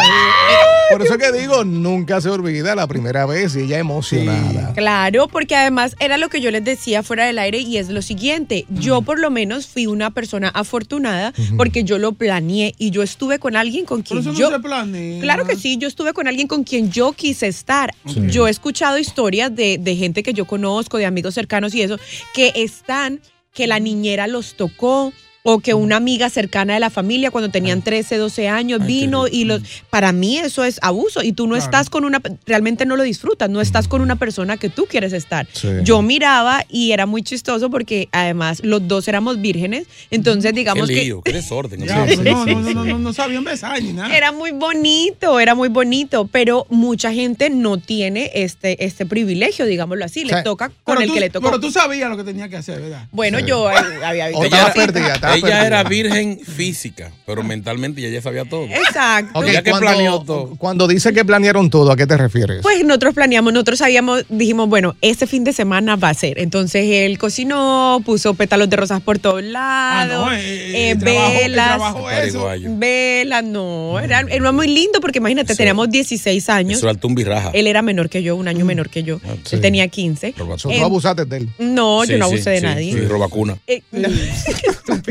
Por 0.90 1.00
eso 1.02 1.16
que 1.16 1.32
digo, 1.32 1.64
nunca 1.64 2.20
se 2.20 2.28
olvida 2.28 2.74
la 2.74 2.86
primera 2.86 3.24
vez 3.24 3.56
y 3.56 3.60
ella 3.60 3.78
emocionada. 3.78 4.74
Claro, 4.74 5.26
porque 5.28 5.51
además 5.54 5.96
era 5.98 6.16
lo 6.16 6.28
que 6.28 6.40
yo 6.40 6.50
les 6.50 6.64
decía 6.64 7.02
fuera 7.02 7.26
del 7.26 7.38
aire 7.38 7.58
y 7.58 7.76
es 7.76 7.88
lo 7.88 8.02
siguiente, 8.02 8.66
yo 8.68 9.02
por 9.02 9.18
lo 9.18 9.30
menos 9.30 9.66
fui 9.66 9.86
una 9.86 10.10
persona 10.10 10.48
afortunada 10.48 11.32
porque 11.56 11.84
yo 11.84 11.98
lo 11.98 12.12
planeé 12.12 12.74
y 12.78 12.90
yo 12.90 13.02
estuve 13.02 13.38
con 13.38 13.56
alguien 13.56 13.84
con 13.84 14.02
quien 14.02 14.20
Pero 14.20 14.32
eso 14.32 14.38
yo... 14.38 14.50
no 14.50 14.56
se 14.56 14.62
planea. 14.62 15.20
Claro 15.20 15.46
que 15.46 15.56
sí, 15.56 15.76
yo 15.78 15.88
estuve 15.88 16.12
con 16.12 16.28
alguien 16.28 16.48
con 16.48 16.64
quien 16.64 16.90
yo 16.90 17.12
quise 17.12 17.46
estar. 17.46 17.94
Sí. 18.06 18.22
Yo 18.28 18.46
he 18.46 18.50
escuchado 18.50 18.98
historias 18.98 19.54
de, 19.54 19.78
de 19.78 19.96
gente 19.96 20.22
que 20.22 20.32
yo 20.32 20.46
conozco, 20.46 20.98
de 20.98 21.06
amigos 21.06 21.34
cercanos 21.34 21.74
y 21.74 21.82
eso, 21.82 21.98
que 22.34 22.52
están, 22.56 23.20
que 23.52 23.66
la 23.66 23.78
niñera 23.78 24.26
los 24.26 24.54
tocó. 24.54 25.12
O 25.44 25.58
que 25.58 25.74
una 25.74 25.96
amiga 25.96 26.30
cercana 26.30 26.74
de 26.74 26.78
la 26.80 26.88
familia 26.88 27.32
cuando 27.32 27.50
tenían 27.50 27.82
13, 27.82 28.16
12 28.16 28.48
años 28.48 28.86
vino 28.86 29.26
y 29.26 29.42
los... 29.42 29.60
Para 29.90 30.12
mí 30.12 30.38
eso 30.38 30.62
es 30.62 30.78
abuso 30.82 31.20
y 31.24 31.32
tú 31.32 31.48
no 31.48 31.54
Claro. 31.54 31.64
estás 31.64 31.90
con 31.90 32.04
una... 32.04 32.22
Realmente 32.46 32.86
no 32.86 32.94
lo 32.96 33.02
disfrutas, 33.02 33.50
no 33.50 33.60
estás 33.60 33.88
con 33.88 34.02
una 34.02 34.14
persona 34.14 34.56
que 34.56 34.68
tú 34.68 34.86
quieres 34.88 35.12
estar. 35.12 35.48
Sí. 35.52 35.66
Yo 35.82 36.00
miraba 36.00 36.64
y 36.68 36.92
era 36.92 37.06
muy 37.06 37.22
chistoso 37.24 37.70
porque 37.70 38.08
además 38.12 38.60
los 38.62 38.86
dos 38.86 39.08
éramos 39.08 39.40
vírgenes, 39.40 39.86
entonces 40.12 40.54
digamos 40.54 40.88
Qué 40.88 40.94
que... 40.94 41.02
lío, 41.04 41.22
qué 41.22 41.32
desorden. 41.32 41.80
Ya, 41.86 42.04
pero 42.06 42.22
no, 42.22 42.44
no, 42.46 42.60
no, 42.60 42.74
no, 42.74 42.84
no, 42.84 42.98
no 43.00 43.12
sabían 43.12 43.42
besar 43.42 43.82
ni 43.82 43.92
nada. 43.92 44.16
Era 44.16 44.30
muy 44.30 44.52
bonito, 44.52 45.40
era 45.40 45.56
muy 45.56 45.68
bonito, 45.70 46.28
pero 46.30 46.66
mucha 46.70 47.12
gente 47.12 47.50
no 47.50 47.78
tiene 47.78 48.30
este, 48.34 48.84
este 48.84 49.06
privilegio, 49.06 49.66
digámoslo 49.66 50.04
así. 50.04 50.24
Le 50.24 50.36
Sí. 50.36 50.44
toca 50.44 50.70
con 50.84 51.02
el 51.02 51.08
tú- 51.08 51.14
que 51.14 51.20
le 51.20 51.30
tocó. 51.30 51.46
Pero 51.48 51.58
tú 51.60 51.72
sabías 51.72 52.08
lo 52.08 52.16
que 52.16 52.22
tenía 52.24 52.48
que 52.48 52.56
hacer, 52.58 52.80
¿verdad? 52.80 53.08
Bueno, 53.10 53.40
yo 53.40 53.68
eh, 53.70 53.74
había 54.04 54.28
visto. 54.28 55.31
Ella, 55.34 55.40
cositas. 55.40 55.50
ella 55.60 55.66
era 55.66 55.84
virgen 55.84 56.38
física, 56.40 57.12
pero 57.26 57.42
mentalmente 57.42 58.00
ya 58.00 58.08
ella 58.08 58.22
sabía 58.22 58.44
todo. 58.44 58.64
Exacto. 58.66 59.38
Ok, 59.38 59.46
Ya 59.52 59.62
que 59.62 59.70
cuando- 59.70 59.86
planeó 59.88 60.22
todo. 60.22 60.56
Cuando 60.56 60.86
dice 60.88 61.12
que 61.12 61.24
planearon 61.24 61.70
todo, 61.70 61.90
¿a 61.92 61.96
qué 61.96 62.06
te 62.06 62.16
refieres? 62.16 62.62
Pues 62.62 62.84
nosotros 62.84 63.14
planeamos, 63.14 63.52
nosotros 63.52 63.78
sabíamos, 63.78 64.24
dijimos, 64.28 64.68
bueno, 64.68 64.96
este 65.00 65.26
fin 65.26 65.44
de 65.44 65.52
semana 65.52 65.96
va 65.96 66.10
a 66.10 66.14
ser. 66.14 66.38
Entonces 66.38 66.84
él 66.88 67.18
cocinó, 67.18 68.00
puso 68.04 68.34
pétalos 68.34 68.68
de 68.70 68.76
rosas 68.76 69.00
por 69.00 69.18
todos 69.18 69.42
lados, 69.42 70.26
no, 70.26 70.32
eh, 70.32 70.38
eh, 70.40 70.90
el 70.92 70.98
velas, 70.98 71.66
trabajo 71.68 72.10
eso. 72.10 72.48
velas, 72.78 73.44
no, 73.44 73.98
era, 74.00 74.20
era 74.20 74.52
muy 74.52 74.68
lindo 74.68 75.00
porque 75.00 75.18
imagínate, 75.18 75.54
teníamos 75.54 75.90
16 75.90 76.48
años. 76.48 76.78
Eso 76.78 76.88
era 76.90 76.98
un 77.02 77.14
birraja. 77.14 77.50
Él 77.54 77.66
era 77.66 77.82
menor 77.82 78.08
que 78.08 78.22
yo, 78.22 78.36
un 78.36 78.48
año 78.48 78.64
menor 78.64 78.88
que 78.90 79.02
yo. 79.02 79.20
sí. 79.44 79.56
Él 79.56 79.60
tenía 79.60 79.88
15. 79.88 80.34
So, 80.58 80.70
Eh, 80.70 80.78
tú 80.78 80.84
abusaste 80.84 81.24
de 81.24 81.36
él. 81.38 81.48
no, 81.58 82.04
yo 82.04 82.18
no 82.18 82.26
sí, 82.28 82.32
abusé 82.34 82.50
de 82.50 82.58
sí, 82.60 82.62
nadie. 82.64 82.92
Sí, 82.92 83.00
robacuna. 83.06 83.56
Eh, 83.66 83.82
no. 83.92 84.08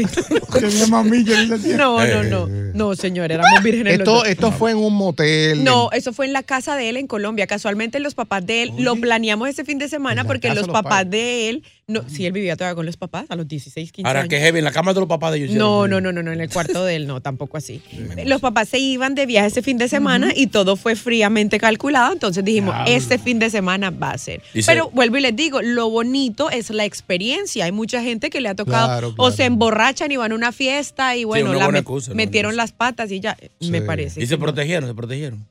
No, 1.78 2.06
no, 2.06 2.24
no. 2.24 2.48
No, 2.74 2.96
señor, 2.96 3.32
éramos 3.32 3.64
vírgenes. 3.64 4.00
Esto, 4.00 4.26
esto 4.26 4.52
fue 4.52 4.72
en 4.72 4.78
un 4.78 4.96
motel. 4.96 5.64
No, 5.64 5.92
eso 5.92 6.14
fue 6.14 6.26
en 6.26 6.34
la 6.34 6.44
casa 6.44 6.76
de 6.76 6.90
él 6.90 6.98
en 6.98 7.08
Colombia. 7.08 7.48
Casualmente 7.48 8.00
los 8.00 8.16
papás 8.16 8.46
de 8.46 8.64
él 8.64 8.74
lo 8.78 8.96
planeamos 8.96 9.50
ese 9.50 9.66
fin 9.66 9.78
de 9.78 9.90
semana 9.90 10.24
porque 10.24 10.54
los 10.54 10.68
papás 10.68 11.10
de 11.10 11.50
él, 11.50 11.64
no, 11.92 12.10
sí, 12.10 12.26
él 12.26 12.32
vivía 12.32 12.56
todavía 12.56 12.76
con 12.76 12.86
los 12.86 12.98
papás 12.98 13.26
a 13.30 13.36
los 13.36 13.48
16, 13.48 13.92
15 13.92 14.08
Ahora, 14.08 14.22
años. 14.22 14.30
que 14.30 14.40
heavy, 14.40 14.60
en 14.60 14.66
la 14.66 14.72
cama 14.72 14.94
de 14.94 15.00
los 15.02 15.10
papás 15.10 15.32
de 15.34 15.40
ellos. 15.44 15.52
No, 15.52 15.88
no, 15.88 16.02
no, 16.02 16.12
no, 16.12 16.24
no, 16.24 16.32
en 16.32 16.42
el 16.42 16.50
cuarto 16.50 16.84
de 16.86 16.96
él 16.96 17.08
no, 17.08 17.22
tampoco 17.22 17.58
así. 17.58 17.82
Los 18.26 18.42
papás 18.42 18.70
se 18.70 18.80
iban 18.80 19.14
de 19.16 19.26
viaje 19.26 19.48
ese 19.48 19.62
fin 19.62 19.78
de 19.78 19.88
semana 19.88 20.32
y 20.36 20.48
todo 20.48 20.76
fue 20.76 20.96
fríamente 20.96 21.60
calculado, 21.60 22.14
entonces 22.14 22.44
dijimos, 22.44 22.74
este 22.88 23.18
fin 23.20 23.40
de 23.40 23.50
semana 23.50 23.90
va 23.92 24.12
a 24.12 24.18
ser. 24.18 24.42
Pero 24.66 24.90
vuelvo 24.92 25.18
y 25.18 25.22
les 25.22 25.36
digo, 25.36 25.62
lo 25.62 25.90
bonito 25.90 26.50
es 26.50 26.70
la 26.70 26.86
experiencia. 26.86 27.66
Hay 27.66 27.72
mucha 27.72 28.02
gente 28.02 28.30
que 28.30 28.42
le 28.42 28.50
ha 28.50 28.56
tocado 28.56 28.88
Claro, 28.88 29.14
o 29.18 29.32
se 29.32 29.46
emborrachan 29.46 30.12
y 30.12 30.18
van 30.18 30.32
a 30.32 30.36
una 30.36 30.52
fiesta 30.52 31.16
y 31.16 31.24
bueno, 31.26 31.54
la 31.54 31.68
met- 31.70 32.14
metieron 32.14 32.56
las 32.56 32.72
patas 32.72 33.12
y 33.12 33.20
ya, 33.20 33.38
me 33.60 33.82
parece. 33.82 34.22
Y 34.22 34.28
se 34.28 34.38
protegieron, 34.38 34.88
se 34.90 34.96
protegieron. 34.96 35.46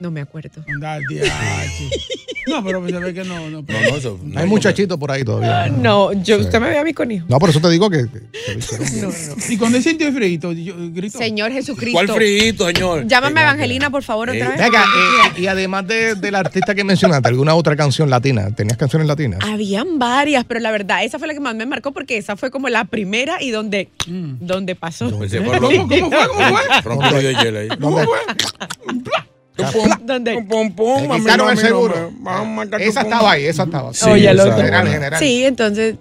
No 0.00 0.10
me 0.10 0.20
acuerdo. 0.20 0.50
No, 2.48 2.62
pero 2.62 2.86
se 2.86 2.92
ve 3.00 3.12
que 3.12 3.24
no. 3.24 3.50
No, 3.50 3.62
No, 3.62 3.66
no, 3.68 3.96
eso. 3.96 4.20
Hay 4.36 4.46
muchachitos 4.46 4.96
por 4.98 5.10
ahí 5.10 5.24
todavía. 5.24 5.66
No, 5.68 6.12
yo, 6.12 6.38
usted 6.38 6.60
me 6.60 6.68
ve 6.68 6.78
a 6.78 6.84
mí 6.84 6.92
con 6.94 7.10
hijo. 7.10 7.26
No, 7.28 7.40
por 7.40 7.50
eso 7.50 7.60
te 7.60 7.68
digo 7.70 7.90
que. 7.90 8.06
que- 8.06 8.20
Y 9.52 9.56
cuando 9.56 9.78
él 9.78 9.82
sintió 9.82 10.06
el 10.06 10.14
frito, 10.14 10.52
yo 10.52 10.74
grito. 10.92 11.18
Señor 11.18 11.50
Jesucristo. 11.50 11.92
¿Cuál 11.96 12.08
frito, 12.08 12.66
señor? 12.68 13.04
Llámame 13.08 13.40
a 13.40 13.42
Evangelina, 13.44 13.90
por 13.90 14.04
favor, 14.04 14.30
otra 14.30 14.50
vez. 14.50 14.58
Venga, 14.60 14.80
eh, 14.84 15.40
y 15.40 15.46
además 15.48 15.88
de, 15.88 16.14
del 16.14 16.36
artista 16.36 16.72
que 16.76 16.84
mencionaste, 16.84 17.26
¿alguna 17.26 17.56
otra 17.56 17.74
canción 17.74 18.10
latina? 18.10 18.48
¿Tenías 18.54 18.76
canciones 18.78 19.08
latinas? 19.08 19.40
Habían 19.42 19.98
varias, 19.98 20.44
pero 20.44 20.60
la 20.60 20.70
verdad, 20.70 21.02
esa 21.04 21.18
fue 21.18 21.26
la 21.26 21.34
que 21.34 21.40
más 21.40 21.56
me 21.56 21.66
marcó 21.66 21.90
porque 21.90 22.16
esa 22.16 22.36
fue 22.36 22.52
como 22.52 22.68
la 22.68 22.84
primera 22.84 23.42
y 23.42 23.50
donde, 23.50 23.88
donde 24.06 24.76
pasó. 24.76 25.10
Fue 25.16 25.28
¿Cómo, 25.28 25.60
cómo 25.68 25.88
fue? 25.88 26.00
¿Cómo 26.00 26.10
fue? 26.58 26.80
Rompió 26.84 27.12
de 27.18 27.34
hielo 27.34 27.58
ahí. 27.58 27.68
¿Dónde? 27.76 28.06
¿Dónde? 28.86 29.10
Pum, 29.56 30.72
pum, 30.74 31.08
mami, 31.08 31.20
quitaron 31.20 31.50
el 31.50 31.58
seguro. 31.58 32.12
a 32.26 32.64
Esa 32.78 33.00
pum. 33.02 33.12
estaba 33.12 33.32
ahí, 33.32 33.44
esa 33.46 33.62
estaba. 33.64 33.94
Sí, 33.94 34.08
Oye, 34.10 34.28
el 34.30 34.38
otro. 34.40 34.56
General, 34.56 34.88
general. 34.88 35.18
Sí, 35.20 35.44
entonces 35.44 35.96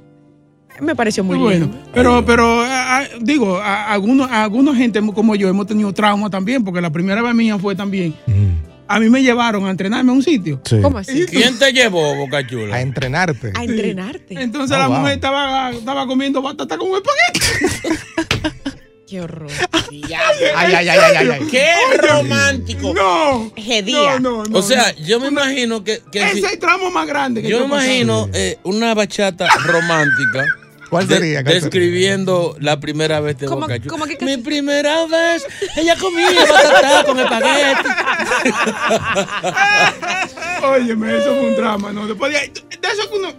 me 0.82 0.94
pareció 0.96 1.24
muy 1.24 1.38
bueno, 1.38 1.66
lindo. 1.68 1.78
pero, 1.94 2.26
pero 2.26 2.62
ah, 2.64 3.00
ah, 3.00 3.04
digo, 3.22 3.58
a, 3.58 3.94
algunos, 3.94 4.30
a 4.30 4.44
algunos 4.44 4.76
gente 4.76 5.00
como 5.14 5.36
yo 5.36 5.48
hemos 5.48 5.68
tenido 5.68 5.94
trauma 5.94 6.30
también, 6.30 6.64
porque 6.66 6.82
la 6.82 6.90
primera 6.92 7.22
vez 7.22 7.34
mía 7.34 7.58
fue 7.58 7.76
también. 7.76 8.14
A 8.88 9.00
mí 9.00 9.10
me 9.10 9.24
llevaron 9.24 9.66
a 9.66 9.72
entrenarme 9.72 10.12
a 10.12 10.16
un 10.16 10.22
sitio. 10.22 10.62
Sí. 10.64 10.80
¿Cómo 10.80 11.00
así? 11.00 11.26
¿Quién 11.26 11.58
te 11.58 11.72
llevó, 11.74 12.14
Boca 12.18 12.46
Chula? 12.46 12.76
A 12.76 12.82
entrenarte. 12.82 13.52
A 13.56 13.64
entrenarte. 13.64 14.36
Entonces 14.40 14.76
Oh, 14.78 14.80
la 14.80 14.88
wow. 14.88 14.98
mujer 15.00 15.14
estaba, 15.16 15.72
estaba 15.72 16.06
comiendo 16.06 16.40
batata 16.44 16.78
con 16.78 16.90
un 16.92 16.98
espagueti. 16.98 18.06
Qué 19.16 19.22
horror. 19.22 19.48
Ay, 19.72 20.04
ay, 20.14 20.68
ay, 20.76 20.88
ay, 20.90 21.00
ay, 21.16 21.30
ay. 21.40 21.48
¡Qué 21.50 21.66
romántico! 22.06 22.94
No. 22.94 23.50
Gedía. 23.56 24.20
No, 24.20 24.44
no, 24.44 24.44
no. 24.44 24.60
O 24.60 24.62
sea, 24.62 24.94
yo 24.98 25.22
me 25.22 25.28
imagino 25.28 25.86
que, 25.86 26.02
que 26.12 26.22
ese 26.22 26.34
si- 26.34 26.44
es 26.46 26.52
el 26.52 26.60
tramo 26.60 26.92
más 26.92 27.08
grande 27.08 27.42
que 27.42 27.48
yo 27.48 27.60
me 27.62 27.66
imagino 27.68 28.30
eh, 28.34 28.58
una 28.64 28.94
bachata 28.94 29.48
romántica. 29.64 30.46
¿Cuál 30.90 31.08
de- 31.08 31.16
sería? 31.16 31.44
¿Cuál 31.44 31.46
sería? 31.46 31.62
describiendo 31.62 32.58
la 32.60 32.82
primera 32.82 33.22
vez 33.22 33.38
de 33.40 33.48
¿Cómo- 33.48 33.62
Boca 33.62 33.78
Chula. 33.80 33.90
cómo 33.90 34.06
que- 34.06 34.18
Mi 34.26 34.36
primera 34.36 35.06
vez, 35.06 35.46
ella 35.78 35.96
comía 35.96 36.28
batata 36.34 37.04
con 37.06 37.18
espagueti. 37.18 37.90
Óyeme, 40.66 41.18
eso 41.18 41.26
fue 41.36 41.40
un 41.52 41.56
drama, 41.56 41.94
¿no? 41.94 42.06
Después 42.06 42.34
de, 42.34 42.40
de 42.82 42.88
eso 42.88 43.10
que 43.10 43.16
uno, 43.18 43.34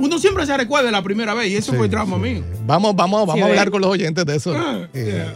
uno 0.00 0.18
siempre 0.18 0.46
se 0.46 0.56
recuerda 0.56 0.90
la 0.90 1.02
primera 1.02 1.34
vez 1.34 1.48
y 1.50 1.56
eso 1.56 1.72
Sí, 1.72 1.78
fue 1.78 1.88
trauma 1.88 2.16
sí. 2.16 2.22
mío. 2.22 2.42
Vamos, 2.66 2.94
vamos, 2.96 3.20
vamos 3.26 3.34
Sí, 3.36 3.40
a 3.42 3.46
hablar 3.46 3.70
con 3.70 3.80
los 3.82 3.90
oyentes 3.90 4.24
de 4.26 4.36
eso. 4.36 4.54
Ah, 4.56 4.86
Eh, 4.94 5.26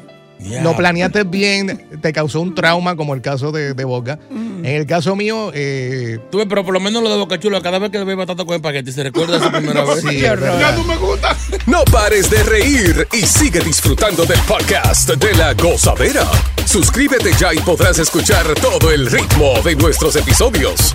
Ya. 0.41 0.63
Lo 0.63 0.77
planeaste 0.77 1.23
bien, 1.23 1.89
te 2.03 2.13
causó 2.13 2.41
un 2.41 2.55
trauma 2.55 2.97
como 2.97 3.15
el 3.15 3.23
caso 3.23 3.51
de, 3.53 3.73
de 3.73 3.85
Boca. 3.85 4.19
Mm. 4.29 4.65
En 4.65 4.75
el 4.75 4.85
caso 4.85 5.15
mío, 5.17 5.53
eh, 5.55 6.19
Tú 6.31 6.39
ves, 6.39 6.47
pero 6.49 6.65
por 6.65 6.75
lo 6.75 6.81
menos 6.81 7.03
lo 7.03 7.09
de 7.09 7.17
Boca 7.17 7.39
Chula, 7.39 7.63
cada 7.63 7.79
vez 7.79 7.91
que 7.91 8.03
ve 8.03 8.15
batata 8.15 8.45
con 8.45 8.57
espagueti, 8.57 8.91
se 8.93 9.05
recuerda 9.05 9.37
esa 9.39 9.51
primera 9.51 9.85
vez. 9.87 10.01
sí. 10.03 10.19
Ya 10.21 10.35
no 10.77 10.85
me 10.85 10.97
gusta. 10.97 11.35
No 11.67 11.85
pares 11.85 12.29
de 12.29 12.43
reír 12.43 13.07
y 13.13 13.23
sigue 13.23 13.61
disfrutando 13.61 14.27
del 14.27 14.41
podcast 14.41 15.09
de 15.09 15.35
la 15.35 15.55
gozadera. 15.55 16.27
Suscríbete 16.67 17.31
ya 17.39 17.55
y 17.55 17.59
podrás 17.59 17.99
escuchar 18.01 18.45
todo 18.61 18.91
el 18.91 19.07
ritmo 19.07 19.55
de 19.65 19.77
nuestros 19.77 20.17
episodios. 20.17 20.95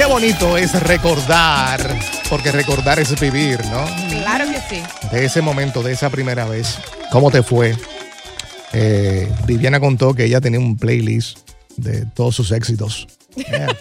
Qué 0.00 0.06
bonito 0.06 0.56
es 0.56 0.72
recordar, 0.84 1.94
porque 2.30 2.50
recordar 2.50 2.98
es 2.98 3.20
vivir, 3.20 3.58
¿no? 3.66 3.84
Claro 4.08 4.46
que 4.50 4.58
sí. 4.74 4.82
De 5.12 5.26
ese 5.26 5.42
momento, 5.42 5.82
de 5.82 5.92
esa 5.92 6.08
primera 6.08 6.46
vez. 6.46 6.78
¿Cómo 7.12 7.30
te 7.30 7.42
fue? 7.42 7.76
Eh, 8.72 9.30
Viviana 9.44 9.78
contó 9.78 10.14
que 10.14 10.24
ella 10.24 10.40
tenía 10.40 10.58
un 10.58 10.78
playlist 10.78 11.40
de 11.76 12.06
todos 12.06 12.34
sus 12.34 12.50
éxitos. 12.50 13.08
Yeah. 13.36 13.76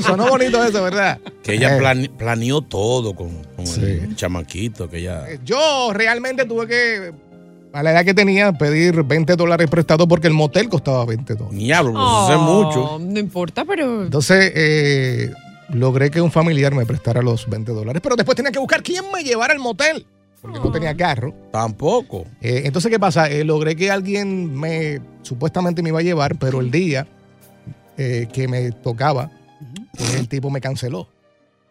Sonó 0.04 0.26
bonito 0.30 0.62
eso, 0.64 0.82
¿verdad? 0.82 1.20
Que 1.44 1.54
ella 1.54 1.76
Eh, 1.76 1.78
plane- 1.78 2.10
planeó 2.10 2.60
todo 2.60 3.14
con, 3.14 3.44
con 3.54 3.66
Sí. 3.68 3.82
el 3.82 4.16
chamaquito, 4.16 4.90
que 4.90 4.98
ella... 4.98 5.26
Yo 5.44 5.92
realmente 5.94 6.44
tuve 6.44 6.66
que, 6.66 7.12
a 7.76 7.82
la 7.82 7.92
edad 7.92 8.04
que 8.04 8.14
tenía, 8.14 8.52
pedir 8.52 9.02
20 9.02 9.36
dólares 9.36 9.68
prestados 9.68 10.06
porque 10.06 10.28
el 10.28 10.32
motel 10.34 10.68
costaba 10.68 11.04
20 11.04 11.34
dólares. 11.34 11.58
Diablo, 11.58 11.92
pues 11.92 12.04
eso 12.04 12.32
es 12.32 12.38
Oh, 12.38 12.64
mucho. 12.64 12.98
No 13.04 13.18
importa, 13.20 13.64
pero. 13.64 14.04
Entonces, 14.04 14.52
eh, 14.54 15.30
logré 15.68 16.10
que 16.10 16.20
un 16.20 16.30
familiar 16.32 16.74
me 16.74 16.86
prestara 16.86 17.20
los 17.22 17.48
20 17.48 17.72
dólares, 17.72 18.00
pero 18.02 18.16
después 18.16 18.34
tenía 18.36 18.50
que 18.52 18.58
buscar 18.58 18.82
quién 18.82 19.04
me 19.12 19.22
llevara 19.22 19.52
al 19.52 19.58
motel, 19.60 20.06
porque 20.40 20.58
no 20.58 20.72
tenía 20.72 20.96
carro. 20.96 21.34
Tampoco. 21.52 22.24
Eh, 22.40 22.62
entonces, 22.64 22.90
¿qué 22.90 22.98
pasa? 22.98 23.28
Eh, 23.28 23.44
logré 23.44 23.76
que 23.76 23.90
alguien 23.90 24.54
me, 24.58 25.00
supuestamente 25.22 25.82
me 25.82 25.90
iba 25.90 25.98
a 25.98 26.02
llevar, 26.02 26.36
pero 26.36 26.60
el 26.60 26.70
día 26.70 27.06
eh, 27.98 28.28
que 28.32 28.48
me 28.48 28.70
tocaba, 28.72 29.30
pues 29.96 30.14
el 30.14 30.28
tipo 30.28 30.50
me 30.50 30.60
canceló. 30.60 31.08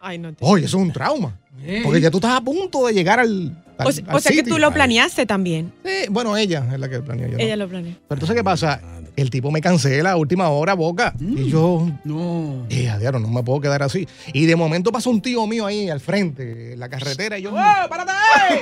Ay, 0.06 0.18
no 0.18 0.32
te. 0.32 0.44
Oye, 0.44 0.64
eso 0.66 0.76
es 0.78 0.82
un 0.84 0.92
trauma, 0.92 1.36
porque 1.84 2.00
ya 2.00 2.10
tú 2.10 2.18
estás 2.18 2.36
a 2.36 2.40
punto 2.40 2.86
de 2.86 2.92
llegar 2.94 3.18
al... 3.20 3.56
al- 3.78 3.86
O, 3.88 3.92
se- 3.92 4.04
al 4.06 4.16
o 4.16 4.20
sea 4.20 4.32
que 4.32 4.42
tú 4.42 4.58
lo 4.58 4.72
planeaste 4.72 5.26
también. 5.26 5.72
Sí, 5.84 6.08
bueno, 6.10 6.36
ella 6.36 6.64
es 6.72 6.78
la 6.78 6.88
que 6.88 7.00
planeó. 7.00 7.28
yo 7.28 7.36
no. 7.36 7.42
Ella 7.42 7.56
lo 7.56 7.68
planeó. 7.68 7.92
Pero 8.08 8.16
entonces, 8.16 8.36
¿qué 8.36 8.44
pasa? 8.44 8.80
El 9.16 9.30
tipo 9.30 9.50
me 9.50 9.60
cancela 9.62 10.12
a 10.12 10.16
última 10.16 10.48
hora, 10.50 10.74
boca. 10.74 11.14
Y 11.18 11.48
yo, 11.48 11.88
No. 12.04 12.66
eh, 12.68 12.88
a 12.90 12.98
diablo, 12.98 13.18
no 13.18 13.28
me 13.28 13.42
puedo 13.42 13.60
quedar 13.62 13.82
así. 13.82 14.06
Y 14.34 14.44
de 14.46 14.54
momento 14.56 14.92
pasa 14.92 15.08
un 15.10 15.20
tío 15.22 15.46
mío 15.46 15.64
ahí 15.66 15.88
al 15.88 16.00
frente, 16.00 16.74
en 16.74 16.78
la 16.80 16.88
carretera, 16.90 17.38
y 17.38 17.42
yo, 17.42 17.50
¡oh, 17.52 17.88
párate 17.88 18.12
ahí! 18.12 18.58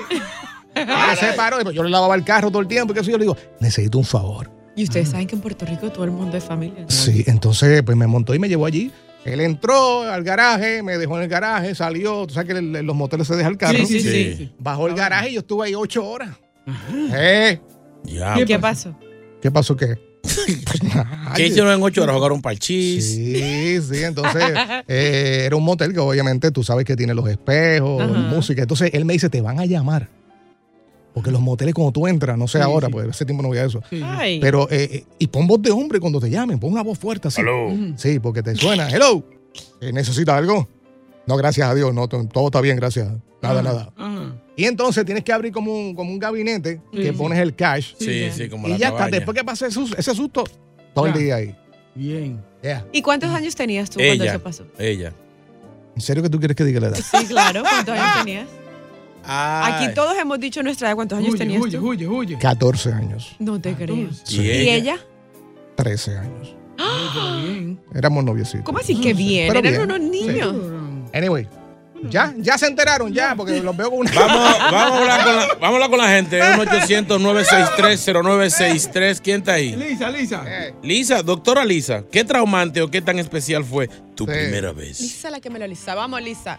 Se 1.20 1.32
paró, 1.34 1.60
y 1.60 1.74
yo 1.74 1.82
le 1.84 1.90
lavaba 1.90 2.14
el 2.14 2.24
carro 2.24 2.50
todo 2.50 2.60
el 2.62 2.68
tiempo, 2.68 2.92
y 2.92 2.96
que 2.96 3.02
yo 3.02 3.18
le 3.18 3.24
digo, 3.24 3.36
necesito 3.60 3.98
un 3.98 4.04
favor. 4.04 4.50
Y 4.76 4.82
ustedes 4.84 5.08
saben 5.10 5.26
que 5.28 5.36
en 5.36 5.40
Puerto 5.40 5.64
Rico 5.66 5.90
todo 5.92 6.04
el 6.04 6.10
mundo 6.10 6.36
es 6.36 6.42
familia. 6.44 6.82
¿no? 6.82 6.90
Sí, 6.90 7.22
entonces, 7.28 7.82
pues 7.84 7.96
me 7.96 8.06
montó 8.08 8.34
y 8.34 8.40
me 8.40 8.48
llevó 8.48 8.66
allí. 8.66 8.90
Él 9.24 9.40
entró 9.40 10.02
al 10.02 10.22
garaje, 10.22 10.82
me 10.82 10.98
dejó 10.98 11.16
en 11.16 11.22
el 11.24 11.28
garaje, 11.28 11.74
salió. 11.74 12.26
Tú 12.26 12.34
sabes 12.34 12.52
que 12.52 12.58
en 12.58 12.86
los 12.86 12.94
moteles 12.96 13.26
se 13.26 13.36
deja 13.36 13.48
el 13.48 13.56
carro. 13.56 13.78
Sí, 13.78 14.00
sí, 14.00 14.34
Sí. 14.36 14.52
Bajó 14.58 14.86
el 14.86 14.94
garaje 14.94 15.30
y 15.30 15.34
yo 15.34 15.40
estuve 15.40 15.66
ahí 15.66 15.74
ocho 15.74 16.04
horas. 16.06 16.30
¿Eh? 17.14 17.60
Diablo. 18.04 18.46
¿Qué 18.46 18.58
pasó? 18.58 18.96
¿Qué 19.40 19.50
pasó 19.50 19.76
qué? 19.76 19.96
Pues. 20.22 20.80
¿Qué 21.36 21.46
hicieron 21.48 21.72
en 21.72 21.82
ocho 21.82 22.02
horas? 22.02 22.16
Jugaron 22.16 22.40
parchís. 22.42 23.06
Sí, 23.14 23.78
sí, 23.80 24.02
entonces 24.04 24.42
eh, 24.88 25.42
era 25.46 25.56
un 25.56 25.64
motel 25.64 25.92
que 25.92 25.98
obviamente 26.00 26.50
tú 26.50 26.62
sabes 26.62 26.84
que 26.84 26.96
tiene 26.96 27.14
los 27.14 27.28
espejos, 27.28 28.02
Ajá. 28.02 28.12
música. 28.12 28.62
Entonces 28.62 28.90
él 28.94 29.04
me 29.04 29.12
dice, 29.14 29.28
te 29.28 29.40
van 29.40 29.58
a 29.60 29.64
llamar. 29.66 30.08
Porque 31.14 31.30
los 31.30 31.40
moteles 31.40 31.72
cuando 31.74 31.92
tú 31.92 32.06
entras, 32.08 32.36
no 32.36 32.48
sé 32.48 32.58
Sí, 32.58 32.64
ahora, 32.64 32.88
sí. 32.88 32.92
pues 32.92 33.06
ese 33.08 33.24
tiempo 33.24 33.42
no 33.42 33.48
había 33.50 33.64
eso. 33.64 33.80
Sí. 33.88 34.00
Ay. 34.04 34.40
Pero, 34.40 34.68
eh, 34.70 34.88
eh, 34.92 35.04
y 35.18 35.28
pon 35.28 35.46
voz 35.46 35.62
de 35.62 35.70
hombre 35.70 36.00
cuando 36.00 36.20
te 36.20 36.28
llamen, 36.28 36.58
pon 36.58 36.72
una 36.72 36.82
voz 36.82 36.98
fuerte 36.98 37.28
así. 37.28 37.40
Sí, 37.96 38.18
porque 38.18 38.42
te 38.42 38.54
suena. 38.56 38.88
Hello, 38.90 39.22
Eh, 39.80 39.92
¿necesitas 39.92 40.34
algo? 40.36 40.68
No, 41.26 41.36
gracias 41.36 41.68
a 41.68 41.74
Dios, 41.74 41.94
no, 41.94 42.08
to- 42.08 42.26
todo 42.26 42.46
está 42.46 42.60
bien, 42.60 42.76
gracias. 42.76 43.06
Nada, 43.40 43.60
Ajá, 43.60 43.62
nada. 43.62 43.92
ajá. 43.96 44.34
Y 44.56 44.64
entonces 44.64 45.04
tienes 45.04 45.22
que 45.22 45.32
abrir 45.32 45.52
como 45.52 45.72
un, 45.72 45.94
como 45.94 46.10
un 46.10 46.18
gabinete 46.18 46.80
que 46.92 47.06
Sí. 47.06 47.12
pones 47.12 47.38
el 47.38 47.54
cash. 47.54 47.92
Sí, 47.98 48.30
sí, 48.32 48.48
como 48.48 48.66
y 48.66 48.72
la 48.72 48.76
ya 48.76 48.88
está, 48.88 49.08
después 49.08 49.36
que 49.36 49.44
pase 49.44 49.66
ese, 49.66 49.74
sus- 49.74 49.94
ese 49.96 50.14
susto, 50.14 50.42
todo 50.94 51.06
el 51.06 51.12
día 51.14 51.36
ahí. 51.36 51.54
Bien. 51.94 52.40
Yeah. 52.62 52.84
¿Y 52.92 53.02
cuántos 53.02 53.30
años 53.30 53.54
tenías 53.54 53.88
tú 53.88 54.00
cuando 54.04 54.24
eso 54.24 54.42
pasó? 54.42 54.66
ella. 54.78 55.12
¿En 55.94 56.02
serio 56.02 56.22
que 56.24 56.28
tú 56.30 56.38
quieres 56.40 56.56
que 56.56 56.64
diga 56.64 56.80
la 56.80 56.88
edad? 56.88 56.98
Sí, 56.98 57.26
claro. 57.26 57.62
¿Cuántos 57.62 57.94
años 57.96 58.24
tenías? 58.24 58.48
Ay. 59.26 59.86
Aquí 59.86 59.94
todos 59.94 60.16
hemos 60.18 60.38
dicho 60.40 60.62
nuestra 60.62 60.88
edad. 60.88 60.96
¿Cuántos 60.96 61.18
años 61.18 61.34
tenías 61.36 61.62
huye, 61.62 61.78
tú? 61.78 61.88
huye, 61.88 62.06
huye. 62.06 62.38
14 62.38 62.92
años, 62.92 63.34
No 63.38 63.58
te 63.60 63.74
creo. 63.74 63.94
¿Y 63.96 64.08
¿Y 64.40 64.50
ella? 64.50 64.74
ella? 64.74 64.98
13 65.76 66.18
años. 66.18 66.54
Bien. 67.42 67.80
Éramos 67.94 68.24
noviecitos. 68.24 68.64
¿Cómo 68.64 68.78
así 68.78 69.00
que 69.00 69.14
bien? 69.14 69.48
Pero 69.52 69.60
Eran 69.60 69.72
bien. 69.72 69.82
unos 69.84 70.00
niños. 70.00 70.54
Anyway, 71.12 71.46
ya, 72.10 72.34
ya 72.36 72.58
se 72.58 72.66
enteraron, 72.66 73.12
ya, 73.12 73.34
porque 73.36 73.62
los 73.62 73.76
veo 73.76 73.88
con 73.90 74.00
una. 74.00 74.10
Vamos, 74.12 74.58
vamos, 74.72 74.74
a 74.74 74.98
hablar 74.98 75.24
con 75.24 75.36
la, 75.36 75.46
vamos 75.46 75.62
a 75.62 75.66
hablar 75.68 75.90
con 75.90 75.98
la 76.00 76.08
gente. 76.08 76.40
1-800-963-0963. 76.42 79.20
¿Quién 79.22 79.38
está 79.40 79.52
ahí? 79.54 79.74
Lisa, 79.76 80.10
Lisa. 80.10 80.44
Eh, 80.46 80.74
Lisa, 80.82 81.22
doctora 81.22 81.64
Lisa, 81.64 82.04
¿qué 82.10 82.24
traumante 82.24 82.82
o 82.82 82.90
qué 82.90 83.00
tan 83.00 83.18
especial 83.18 83.64
fue 83.64 83.88
tu 84.14 84.24
Sí. 84.26 84.32
primera 84.32 84.72
vez? 84.72 85.00
Lisa 85.00 85.30
la 85.30 85.40
que 85.40 85.48
me 85.50 85.58
lo 85.58 85.66
lisa. 85.66 85.94
Vamos, 85.94 86.20
Lisa. 86.22 86.58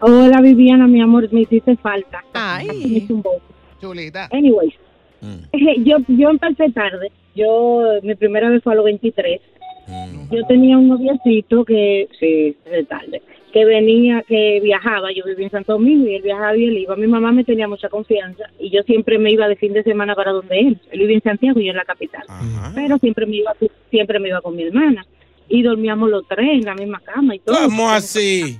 Hola 0.00 0.40
Viviana, 0.40 0.86
mi 0.86 1.00
amor, 1.00 1.30
me 1.32 1.42
hiciste 1.42 1.76
falta. 1.76 2.24
Ay. 2.32 2.66
Me 2.68 2.74
hice 2.98 3.12
un 3.12 3.22
poco. 3.22 3.40
chulita. 3.80 4.28
Anyways, 4.32 4.74
Mm, 5.22 5.84
yo, 5.84 5.98
yo 6.08 6.30
empecé 6.30 6.70
tarde. 6.70 7.12
Yo, 7.34 7.82
mi 8.02 8.14
primera 8.14 8.48
vez 8.48 8.62
fue 8.62 8.72
a 8.72 8.76
los 8.76 8.86
23. 8.86 9.38
mm. 9.86 10.34
Yo 10.34 10.46
tenía 10.46 10.78
un 10.78 10.88
noviecito 10.88 11.62
que, 11.66 12.08
sí, 12.18 12.56
de 12.70 12.84
tarde, 12.84 13.20
que 13.52 13.66
venía, 13.66 14.22
que 14.26 14.60
viajaba. 14.62 15.12
Yo 15.12 15.22
vivía 15.26 15.44
en 15.44 15.50
Santo 15.50 15.74
Domingo 15.74 16.06
y 16.08 16.14
él 16.14 16.22
viajaba 16.22 16.56
y 16.56 16.64
él 16.64 16.78
iba. 16.78 16.96
Mi 16.96 17.06
mamá 17.06 17.32
me 17.32 17.44
tenía 17.44 17.68
mucha 17.68 17.90
confianza 17.90 18.44
y 18.58 18.70
yo 18.70 18.82
siempre 18.84 19.18
me 19.18 19.30
iba 19.30 19.46
de 19.46 19.56
fin 19.56 19.74
de 19.74 19.82
semana 19.82 20.14
para 20.14 20.32
donde 20.32 20.58
él. 20.58 20.78
Él 20.90 21.00
vivía 21.00 21.16
en 21.16 21.22
Santiago 21.22 21.60
y 21.60 21.64
yo 21.66 21.70
en 21.72 21.76
la 21.76 21.84
capital. 21.84 22.22
Ajá. 22.26 22.72
Pero 22.74 22.96
siempre 22.96 23.26
me 23.26 23.36
iba, 23.36 23.54
siempre 23.90 24.18
me 24.20 24.28
iba 24.30 24.40
con 24.40 24.56
mi 24.56 24.62
hermana. 24.62 25.04
Y 25.50 25.62
dormíamos 25.62 26.08
los 26.08 26.26
tres 26.28 26.48
en 26.48 26.64
la 26.64 26.74
misma 26.74 27.00
cama 27.00 27.34
y 27.34 27.40
todo. 27.40 27.56
¿Cómo 27.64 27.90
así? 27.90 28.58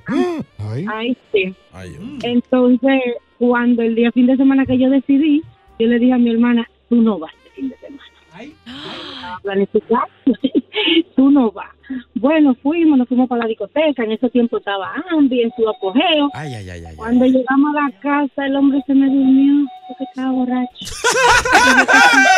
Ay, 0.58 0.84
Ay, 0.92 1.16
sí. 1.32 1.54
Ay. 1.72 1.96
Entonces, 2.22 3.00
cuando 3.38 3.82
el 3.82 3.94
día 3.94 4.10
fin 4.12 4.26
de 4.26 4.36
semana 4.36 4.66
que 4.66 4.76
yo 4.76 4.90
decidí, 4.90 5.42
yo 5.78 5.86
le 5.86 5.98
dije 5.98 6.12
a 6.12 6.18
mi 6.18 6.30
hermana, 6.30 6.68
tú 6.88 6.96
no 6.96 7.18
vas 7.18 7.32
de 7.44 7.50
fin 7.50 7.68
de 7.70 7.76
semana. 7.76 8.02
Estaba 8.40 9.38
planificado. 9.42 10.06
tú 11.16 11.30
no 11.30 11.50
vas. 11.52 11.68
Bueno, 12.14 12.54
fuimos, 12.62 12.98
nos 12.98 13.08
fuimos 13.08 13.28
para 13.28 13.42
la 13.42 13.48
discoteca. 13.48 14.04
En 14.04 14.12
ese 14.12 14.28
tiempo 14.30 14.58
estaba 14.58 14.92
Ambi 15.10 15.42
en 15.42 15.50
su 15.56 15.68
apogeo. 15.68 16.30
ay, 16.34 16.54
ay, 16.54 16.70
ay, 16.70 16.84
ay. 16.88 16.96
Cuando 16.96 17.24
llegamos 17.26 17.76
a 17.76 17.80
la 17.82 17.90
casa, 18.00 18.46
el 18.46 18.56
hombre 18.56 18.80
se 18.86 18.94
me 18.94 19.06
durmió 19.06 19.66
porque 19.88 20.04
estaba 20.04 20.32
borracho. 20.32 20.86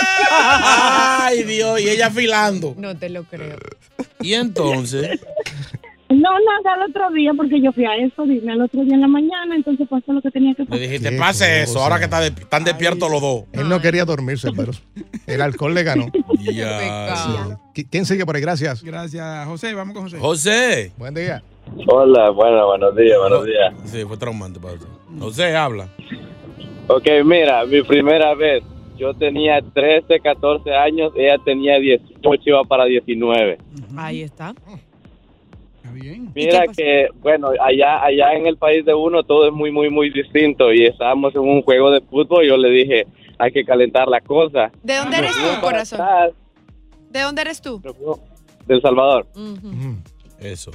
Dios, 1.44 1.80
y 1.80 1.88
ella 1.88 2.06
afilando. 2.08 2.74
No 2.76 2.96
te 2.96 3.08
lo 3.10 3.24
creo. 3.24 3.56
Y 4.20 4.34
entonces, 4.34 5.20
No, 6.08 6.28
nada, 6.30 6.74
al 6.74 6.90
otro 6.90 7.10
día, 7.10 7.32
porque 7.34 7.60
yo 7.62 7.72
fui 7.72 7.86
a 7.86 7.96
eso, 7.96 8.24
dime, 8.24 8.52
al 8.52 8.60
otro 8.60 8.82
día 8.84 8.94
en 8.94 9.00
la 9.00 9.08
mañana, 9.08 9.56
entonces 9.56 9.88
pasó 9.88 10.12
lo 10.12 10.20
que 10.20 10.30
tenía 10.30 10.54
que 10.54 10.62
le 10.62 10.68
pasar. 10.68 10.82
dijiste, 10.82 11.10
Qué 11.10 11.16
pase 11.16 11.62
eso, 11.62 11.72
cosa. 11.74 11.84
ahora 11.84 11.98
que 11.98 12.04
está 12.04 12.20
de- 12.20 12.26
están 12.28 12.64
despiertos 12.64 13.10
los 13.10 13.20
dos. 13.22 13.44
él 13.52 13.66
no 13.68 13.80
quería 13.80 14.04
dormirse, 14.04 14.50
pero 14.54 14.72
el 15.26 15.40
alcohol 15.40 15.72
le 15.74 15.82
ganó. 15.82 16.06
Ya. 16.42 17.56
¿Qui- 17.74 17.86
¿Quién 17.90 18.04
sigue 18.04 18.26
por 18.26 18.36
ahí? 18.36 18.42
Gracias. 18.42 18.82
Gracias, 18.82 19.46
José. 19.46 19.72
Vamos 19.72 19.94
con 19.94 20.02
José. 20.04 20.18
José. 20.18 20.92
Buen 20.98 21.14
día. 21.14 21.42
Hola, 21.86 22.28
bueno, 22.30 22.66
buenos 22.66 22.94
días, 22.96 23.18
buenos 23.18 23.46
días. 23.46 23.72
Sí, 23.86 24.04
fue 24.06 24.16
traumante 24.18 24.60
para 24.60 24.74
usted. 24.74 24.88
José, 25.18 25.56
habla. 25.56 25.88
Ok, 26.88 27.06
mira, 27.24 27.64
mi 27.64 27.82
primera 27.82 28.34
vez, 28.34 28.62
yo 28.96 29.14
tenía 29.14 29.60
13, 29.60 30.20
14 30.20 30.74
años, 30.74 31.12
ella 31.16 31.36
tenía 31.44 31.78
18, 31.78 32.42
iba 32.44 32.64
para 32.64 32.84
19. 32.84 33.58
Ahí 33.96 34.22
está. 34.22 34.54
Mira 36.34 36.64
que, 36.68 37.08
bueno, 37.20 37.50
allá 37.60 38.02
allá 38.04 38.32
en 38.34 38.46
el 38.46 38.56
país 38.56 38.84
de 38.84 38.94
uno 38.94 39.22
todo 39.24 39.48
es 39.48 39.52
muy, 39.52 39.70
muy, 39.70 39.90
muy 39.90 40.10
distinto 40.10 40.72
y 40.72 40.84
estábamos 40.84 41.34
en 41.34 41.42
un 41.42 41.62
juego 41.62 41.90
de 41.90 42.00
fútbol 42.00 42.44
y 42.44 42.48
yo 42.48 42.56
le 42.56 42.70
dije, 42.70 43.06
hay 43.38 43.52
que 43.52 43.64
calentar 43.64 44.08
la 44.08 44.20
cosa. 44.20 44.70
¿De 44.82 44.96
dónde 44.96 45.18
eres 45.18 45.32
tú, 45.32 45.60
corazón? 45.60 46.00
atrás, 46.00 46.32
¿De 47.10 47.20
dónde 47.20 47.42
eres 47.42 47.60
tú? 47.60 47.80
De 48.66 48.74
El 48.74 48.80
Salvador. 48.80 49.26
Eso. 50.40 50.70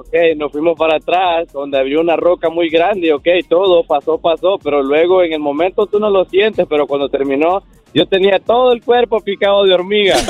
Ok, 0.00 0.14
nos 0.34 0.50
fuimos 0.50 0.78
para 0.78 0.96
atrás, 0.96 1.52
donde 1.52 1.78
había 1.78 2.00
una 2.00 2.16
roca 2.16 2.48
muy 2.48 2.70
grande, 2.70 3.12
ok, 3.12 3.26
todo 3.46 3.84
pasó, 3.84 4.16
pasó, 4.16 4.58
pero 4.58 4.82
luego 4.82 5.22
en 5.22 5.34
el 5.34 5.40
momento 5.40 5.86
tú 5.86 6.00
no 6.00 6.08
lo 6.08 6.24
sientes, 6.24 6.66
pero 6.70 6.86
cuando 6.86 7.10
terminó, 7.10 7.62
yo 7.92 8.06
tenía 8.06 8.38
todo 8.38 8.72
el 8.72 8.82
cuerpo 8.82 9.20
picado 9.20 9.62
de 9.64 9.74
hormiga. 9.74 10.16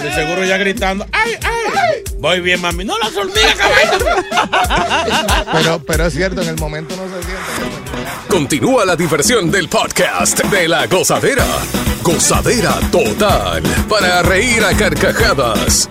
De 0.00 0.10
seguro 0.12 0.42
ya 0.44 0.56
gritando. 0.56 1.04
¡Ay, 1.12 1.34
ay! 1.42 2.02
Voy 2.20 2.40
bien, 2.40 2.58
mami. 2.62 2.84
No 2.84 2.96
las 2.98 3.14
hormigas, 3.14 3.54
caballo. 3.54 3.98
Pero, 5.52 5.82
pero 5.86 6.06
es 6.06 6.14
cierto, 6.14 6.40
en 6.40 6.48
el 6.48 6.56
momento 6.56 6.96
no. 6.96 7.02
Continúa 8.30 8.84
la 8.84 8.94
diversión 8.96 9.50
del 9.50 9.68
podcast 9.68 10.42
de 10.44 10.68
la 10.68 10.86
gozadera. 10.86 11.44
Gozadera 12.02 12.78
total. 12.90 13.62
Para 13.88 14.22
reír 14.22 14.62
a 14.64 14.74
carcajadas. 14.76 15.88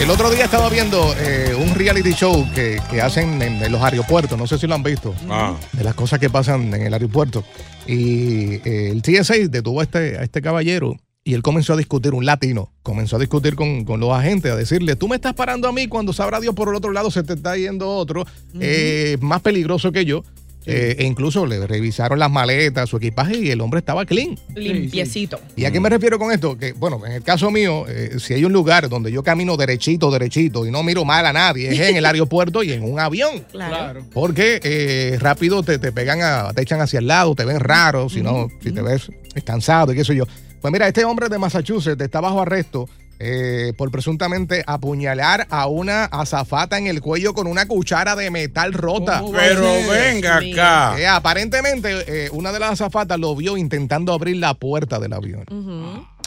El 0.00 0.10
otro 0.10 0.30
día 0.30 0.44
estaba 0.44 0.68
viendo 0.70 1.14
eh, 1.18 1.54
un 1.54 1.74
reality 1.74 2.12
show 2.12 2.46
que, 2.54 2.80
que 2.90 3.00
hacen 3.00 3.40
en, 3.42 3.62
en 3.62 3.72
los 3.72 3.82
aeropuertos, 3.82 4.36
no 4.38 4.46
sé 4.46 4.58
si 4.58 4.66
lo 4.66 4.74
han 4.74 4.82
visto, 4.82 5.14
Ah. 5.30 5.54
de 5.72 5.84
las 5.84 5.94
cosas 5.94 6.18
que 6.18 6.28
pasan 6.30 6.74
en 6.74 6.82
el 6.86 6.92
aeropuerto. 6.92 7.44
Y 7.86 8.54
eh, 8.68 8.90
el 8.90 9.02
TSA 9.02 9.34
detuvo 9.48 9.80
a 9.80 9.84
este, 9.84 10.18
a 10.18 10.22
este 10.22 10.42
caballero 10.42 10.96
y 11.24 11.34
él 11.34 11.42
comenzó 11.42 11.72
a 11.72 11.76
discutir, 11.76 12.12
un 12.14 12.26
latino, 12.26 12.70
comenzó 12.82 13.16
a 13.16 13.18
discutir 13.18 13.54
con, 13.56 13.84
con 13.84 13.98
los 13.98 14.12
agentes, 14.12 14.52
a 14.52 14.56
decirle, 14.56 14.94
tú 14.94 15.08
me 15.08 15.16
estás 15.16 15.32
parando 15.34 15.66
a 15.68 15.72
mí 15.72 15.86
cuando 15.88 16.12
sabrá 16.12 16.38
Dios 16.38 16.54
por 16.54 16.68
el 16.68 16.74
otro 16.74 16.92
lado 16.92 17.10
se 17.10 17.22
te 17.22 17.32
está 17.32 17.56
yendo 17.56 17.88
otro, 17.88 18.26
eh, 18.60 19.16
más 19.20 19.40
peligroso 19.40 19.90
que 19.90 20.04
yo. 20.04 20.22
Eh, 20.66 20.96
e 21.00 21.04
incluso 21.04 21.44
le 21.44 21.66
revisaron 21.66 22.18
las 22.18 22.30
maletas, 22.30 22.88
su 22.88 22.96
equipaje 22.96 23.36
y 23.36 23.50
el 23.50 23.60
hombre 23.60 23.80
estaba 23.80 24.06
clean. 24.06 24.38
Limpiecito. 24.54 25.38
¿Y 25.56 25.66
a 25.66 25.70
qué 25.70 25.78
me 25.78 25.90
refiero 25.90 26.18
con 26.18 26.32
esto? 26.32 26.56
Que, 26.56 26.72
bueno, 26.72 27.04
en 27.04 27.12
el 27.12 27.22
caso 27.22 27.50
mío, 27.50 27.84
eh, 27.86 28.16
si 28.18 28.32
hay 28.32 28.46
un 28.46 28.52
lugar 28.54 28.88
donde 28.88 29.12
yo 29.12 29.22
camino 29.22 29.58
derechito, 29.58 30.10
derechito 30.10 30.64
y 30.66 30.70
no 30.70 30.82
miro 30.82 31.04
mal 31.04 31.26
a 31.26 31.34
nadie, 31.34 31.68
es 31.70 31.80
en 31.80 31.96
el 31.96 32.06
aeropuerto 32.06 32.62
y 32.62 32.72
en 32.72 32.82
un 32.82 32.98
avión. 32.98 33.44
Claro. 33.52 34.06
Porque 34.14 34.58
eh, 34.64 35.18
rápido 35.20 35.62
te, 35.62 35.78
te 35.78 35.92
pegan, 35.92 36.22
a- 36.22 36.54
te 36.54 36.62
echan 36.62 36.80
hacia 36.80 36.98
el 37.00 37.08
lado, 37.08 37.34
te 37.34 37.44
ven 37.44 37.60
raro, 37.60 38.08
si 38.08 38.22
no, 38.22 38.48
si 38.62 38.72
te 38.72 38.80
ves 38.80 39.10
cansado 39.44 39.92
y 39.92 39.96
qué 39.96 40.04
sé 40.04 40.16
yo. 40.16 40.24
Pues 40.64 40.72
mira, 40.72 40.88
este 40.88 41.04
hombre 41.04 41.28
de 41.28 41.38
Massachusetts 41.38 42.00
está 42.00 42.22
bajo 42.22 42.40
arresto 42.40 42.88
eh, 43.18 43.74
por 43.76 43.90
presuntamente 43.90 44.64
apuñalar 44.66 45.46
a 45.50 45.66
una 45.66 46.06
azafata 46.06 46.78
en 46.78 46.86
el 46.86 47.02
cuello 47.02 47.34
con 47.34 47.46
una 47.46 47.68
cuchara 47.68 48.16
de 48.16 48.30
metal 48.30 48.72
rota. 48.72 49.22
Pero 49.30 49.66
venga 49.90 50.38
acá. 50.38 50.98
Eh, 50.98 51.06
aparentemente, 51.06 51.90
eh, 52.08 52.30
una 52.32 52.50
de 52.50 52.60
las 52.60 52.70
azafatas 52.80 53.20
lo 53.20 53.36
vio 53.36 53.58
intentando 53.58 54.14
abrir 54.14 54.38
la 54.38 54.54
puerta 54.54 54.98
del 54.98 55.12
avión. 55.12 55.44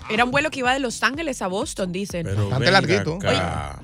Era 0.09 0.23
un 0.23 0.31
vuelo 0.31 0.49
que 0.51 0.59
iba 0.59 0.73
de 0.73 0.79
Los 0.79 1.03
Ángeles 1.03 1.41
a 1.41 1.47
Boston, 1.47 1.91
dicen. 1.91 2.25
Bastante 2.25 2.55
venga 2.59 2.71
larguito. 2.71 3.19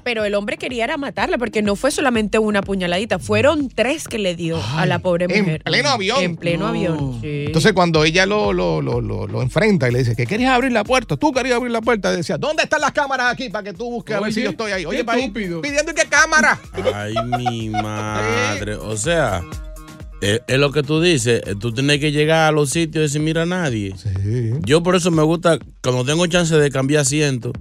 Pero 0.03 0.23
el 0.23 0.35
hombre 0.35 0.57
quería 0.57 0.83
era 0.85 0.97
matarla 0.97 1.37
porque 1.37 1.61
no 1.61 1.75
fue 1.75 1.91
solamente 1.91 2.39
una 2.39 2.61
puñaladita, 2.61 3.19
fueron 3.19 3.67
tres 3.69 4.07
que 4.07 4.17
le 4.19 4.35
dio 4.35 4.57
a 4.77 4.85
la 4.85 4.99
pobre 4.99 5.25
en 5.29 5.43
mujer. 5.43 5.63
pleno 5.63 5.89
avión. 5.89 6.23
En 6.23 6.37
pleno 6.37 6.67
avión. 6.67 7.19
sí. 7.21 7.43
Entonces, 7.47 7.73
cuando 7.73 8.03
ella 8.03 8.25
lo, 8.25 8.53
lo, 8.53 8.81
lo, 8.81 9.01
lo, 9.01 9.27
lo 9.27 9.41
enfrenta 9.41 9.89
y 9.89 9.91
le 9.91 9.99
dice 9.99 10.15
que 10.15 10.25
querías 10.25 10.53
abrir 10.53 10.71
la 10.71 10.83
puerta, 10.83 11.17
tú 11.17 11.31
querías 11.31 11.57
abrir 11.57 11.71
la 11.71 11.81
puerta, 11.81 12.11
decía, 12.11 12.37
¿dónde 12.37 12.63
están 12.63 12.81
las 12.81 12.91
cámaras 12.93 13.31
aquí 13.33 13.49
para 13.49 13.63
que 13.63 13.73
tú 13.73 13.89
busques 13.89 14.15
a 14.15 14.19
ver 14.21 14.31
si 14.33 14.41
yo 14.43 14.51
estoy 14.51 14.71
ahí? 14.71 14.85
Oye, 14.85 14.99
qué 14.99 15.03
pa' 15.05 15.13
ahí, 15.13 15.21
estúpido. 15.23 15.61
pidiendo 15.61 15.93
qué 15.93 16.05
cámara. 16.07 16.59
Ay, 16.93 17.13
mi 17.37 17.69
madre. 18.03 18.75
O 18.75 18.95
sea, 18.97 19.41
es, 20.23 20.41
es 20.47 20.57
lo 20.59 20.71
que 20.71 20.83
tú 20.83 21.01
dices. 21.01 21.41
eh, 21.45 21.55
Tú 21.59 21.71
tienes 21.73 21.99
que 21.99 22.11
llegar 22.11 22.47
a 22.47 22.51
los 22.51 22.69
sitios 22.69 22.95
y 22.97 23.03
decir, 23.03 23.21
mira 23.21 23.43
a 23.43 23.45
nadie. 23.45 23.93
Yo 24.65 24.81
por 24.83 24.95
eso 24.95 25.11
me 25.11 25.23
gusta, 25.23 25.59
cuando 25.81 26.03
tengo 26.05 26.25
chance 26.27 26.55
de 26.55 26.69
cambiar 26.71 27.01
asiento, 27.01 27.51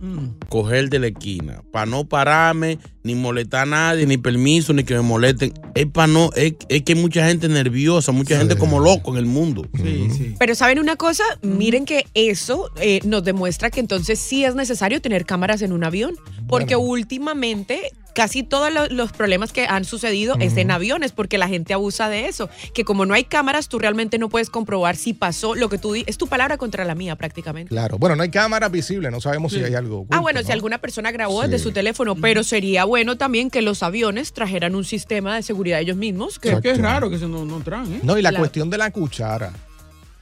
coger 0.48 0.88
de 0.88 0.98
la 0.98 1.07
esquina. 1.09 1.62
Para 1.72 1.87
no 1.87 2.05
pararme, 2.09 2.79
ni 3.03 3.14
molestar 3.14 3.62
a 3.62 3.66
nadie, 3.66 4.07
ni 4.07 4.16
permiso, 4.16 4.72
ni 4.72 4.85
que 4.85 4.94
me 4.94 5.03
molesten. 5.03 5.53
Es 5.75 5.87
para 5.87 6.07
no, 6.07 6.31
es, 6.37 6.55
es 6.68 6.83
que 6.83 6.92
hay 6.94 7.01
mucha 7.01 7.27
gente 7.27 7.48
nerviosa, 7.48 8.12
mucha 8.12 8.38
gente 8.38 8.57
como 8.57 8.79
loco 8.81 9.11
en 9.12 9.18
el 9.18 9.27
mundo. 9.27 9.66
Sí, 9.75 10.09
sí. 10.16 10.35
Pero 10.38 10.55
¿saben 10.55 10.79
una 10.79 10.96
cosa? 10.96 11.25
Miren 11.42 11.85
que 11.85 12.07
eso 12.14 12.70
eh, 12.81 13.01
nos 13.05 13.25
demuestra 13.25 13.70
que 13.70 13.81
entonces 13.81 14.18
sí 14.18 14.44
es 14.44 14.55
necesario 14.55 15.01
tener 15.01 15.25
cámaras 15.27 15.62
en 15.62 15.72
un 15.72 15.85
avión. 15.85 16.14
Porque 16.48 16.77
últimamente 16.77 17.92
casi 18.14 18.42
todos 18.42 18.72
lo- 18.72 18.87
los 18.88 19.12
problemas 19.12 19.53
que 19.53 19.66
han 19.66 19.85
sucedido 19.85 20.37
es 20.40 20.57
en 20.57 20.70
aviones, 20.70 21.12
porque 21.12 21.38
la 21.38 21.48
gente 21.48 21.72
abusa 21.75 22.09
de 22.09 22.27
eso. 22.29 22.48
Que 22.75 22.85
como 22.85 23.07
no 23.07 23.14
hay 23.14 23.25
cámaras, 23.25 23.68
tú 23.68 23.79
realmente 23.79 24.18
no 24.18 24.29
puedes 24.29 24.51
comprobar 24.51 24.96
si 24.96 25.12
pasó 25.14 25.55
lo 25.55 25.68
que 25.68 25.79
tú 25.79 25.92
di- 25.92 26.05
Es 26.07 26.18
tu 26.18 26.27
palabra 26.27 26.57
contra 26.59 26.85
la 26.85 26.94
mía 26.94 27.16
prácticamente. 27.16 27.70
Claro, 27.70 27.98
bueno, 27.98 28.16
no 28.16 28.22
hay 28.22 28.31
cámara 28.31 28.68
visible, 28.68 29.11
no 29.11 29.20
sabemos 29.20 29.53
si 29.53 29.62
hay 29.62 29.75
algo. 29.75 29.98
oculto, 30.01 30.16
Ah, 30.16 30.20
bueno, 30.20 30.40
¿no? 30.40 30.46
si 30.46 30.53
alguna 30.53 30.79
persona 30.79 31.11
grabó 31.12 31.42
desde 31.42 31.59
su 31.59 31.72
teléfono, 31.72 32.14
pero 32.16 32.42
sería 32.44 32.85
bueno 32.85 33.16
también 33.16 33.51
que 33.51 33.62
los 33.62 33.83
aviones 33.83 34.33
trajeran 34.33 34.75
un 34.75 34.85
sistema 34.85 35.37
de 35.37 35.42
seguridad 35.42 35.81
ellos 35.81 35.96
mismos. 35.96 36.38
Que, 36.38 36.51
Es 36.53 36.61
que 36.61 36.70
es 36.72 36.79
raro 36.79 37.09
que 37.11 37.18
se 37.18 37.27
no, 37.29 37.44
no 37.44 37.61
traen, 37.61 37.94
¿eh? 37.94 38.01
No, 38.03 38.18
y 38.18 38.22
la 38.22 38.31
Claro. 38.31 38.42
cuestión 38.42 38.70
de 38.70 38.79
la 38.79 38.90
cuchara 38.90 39.53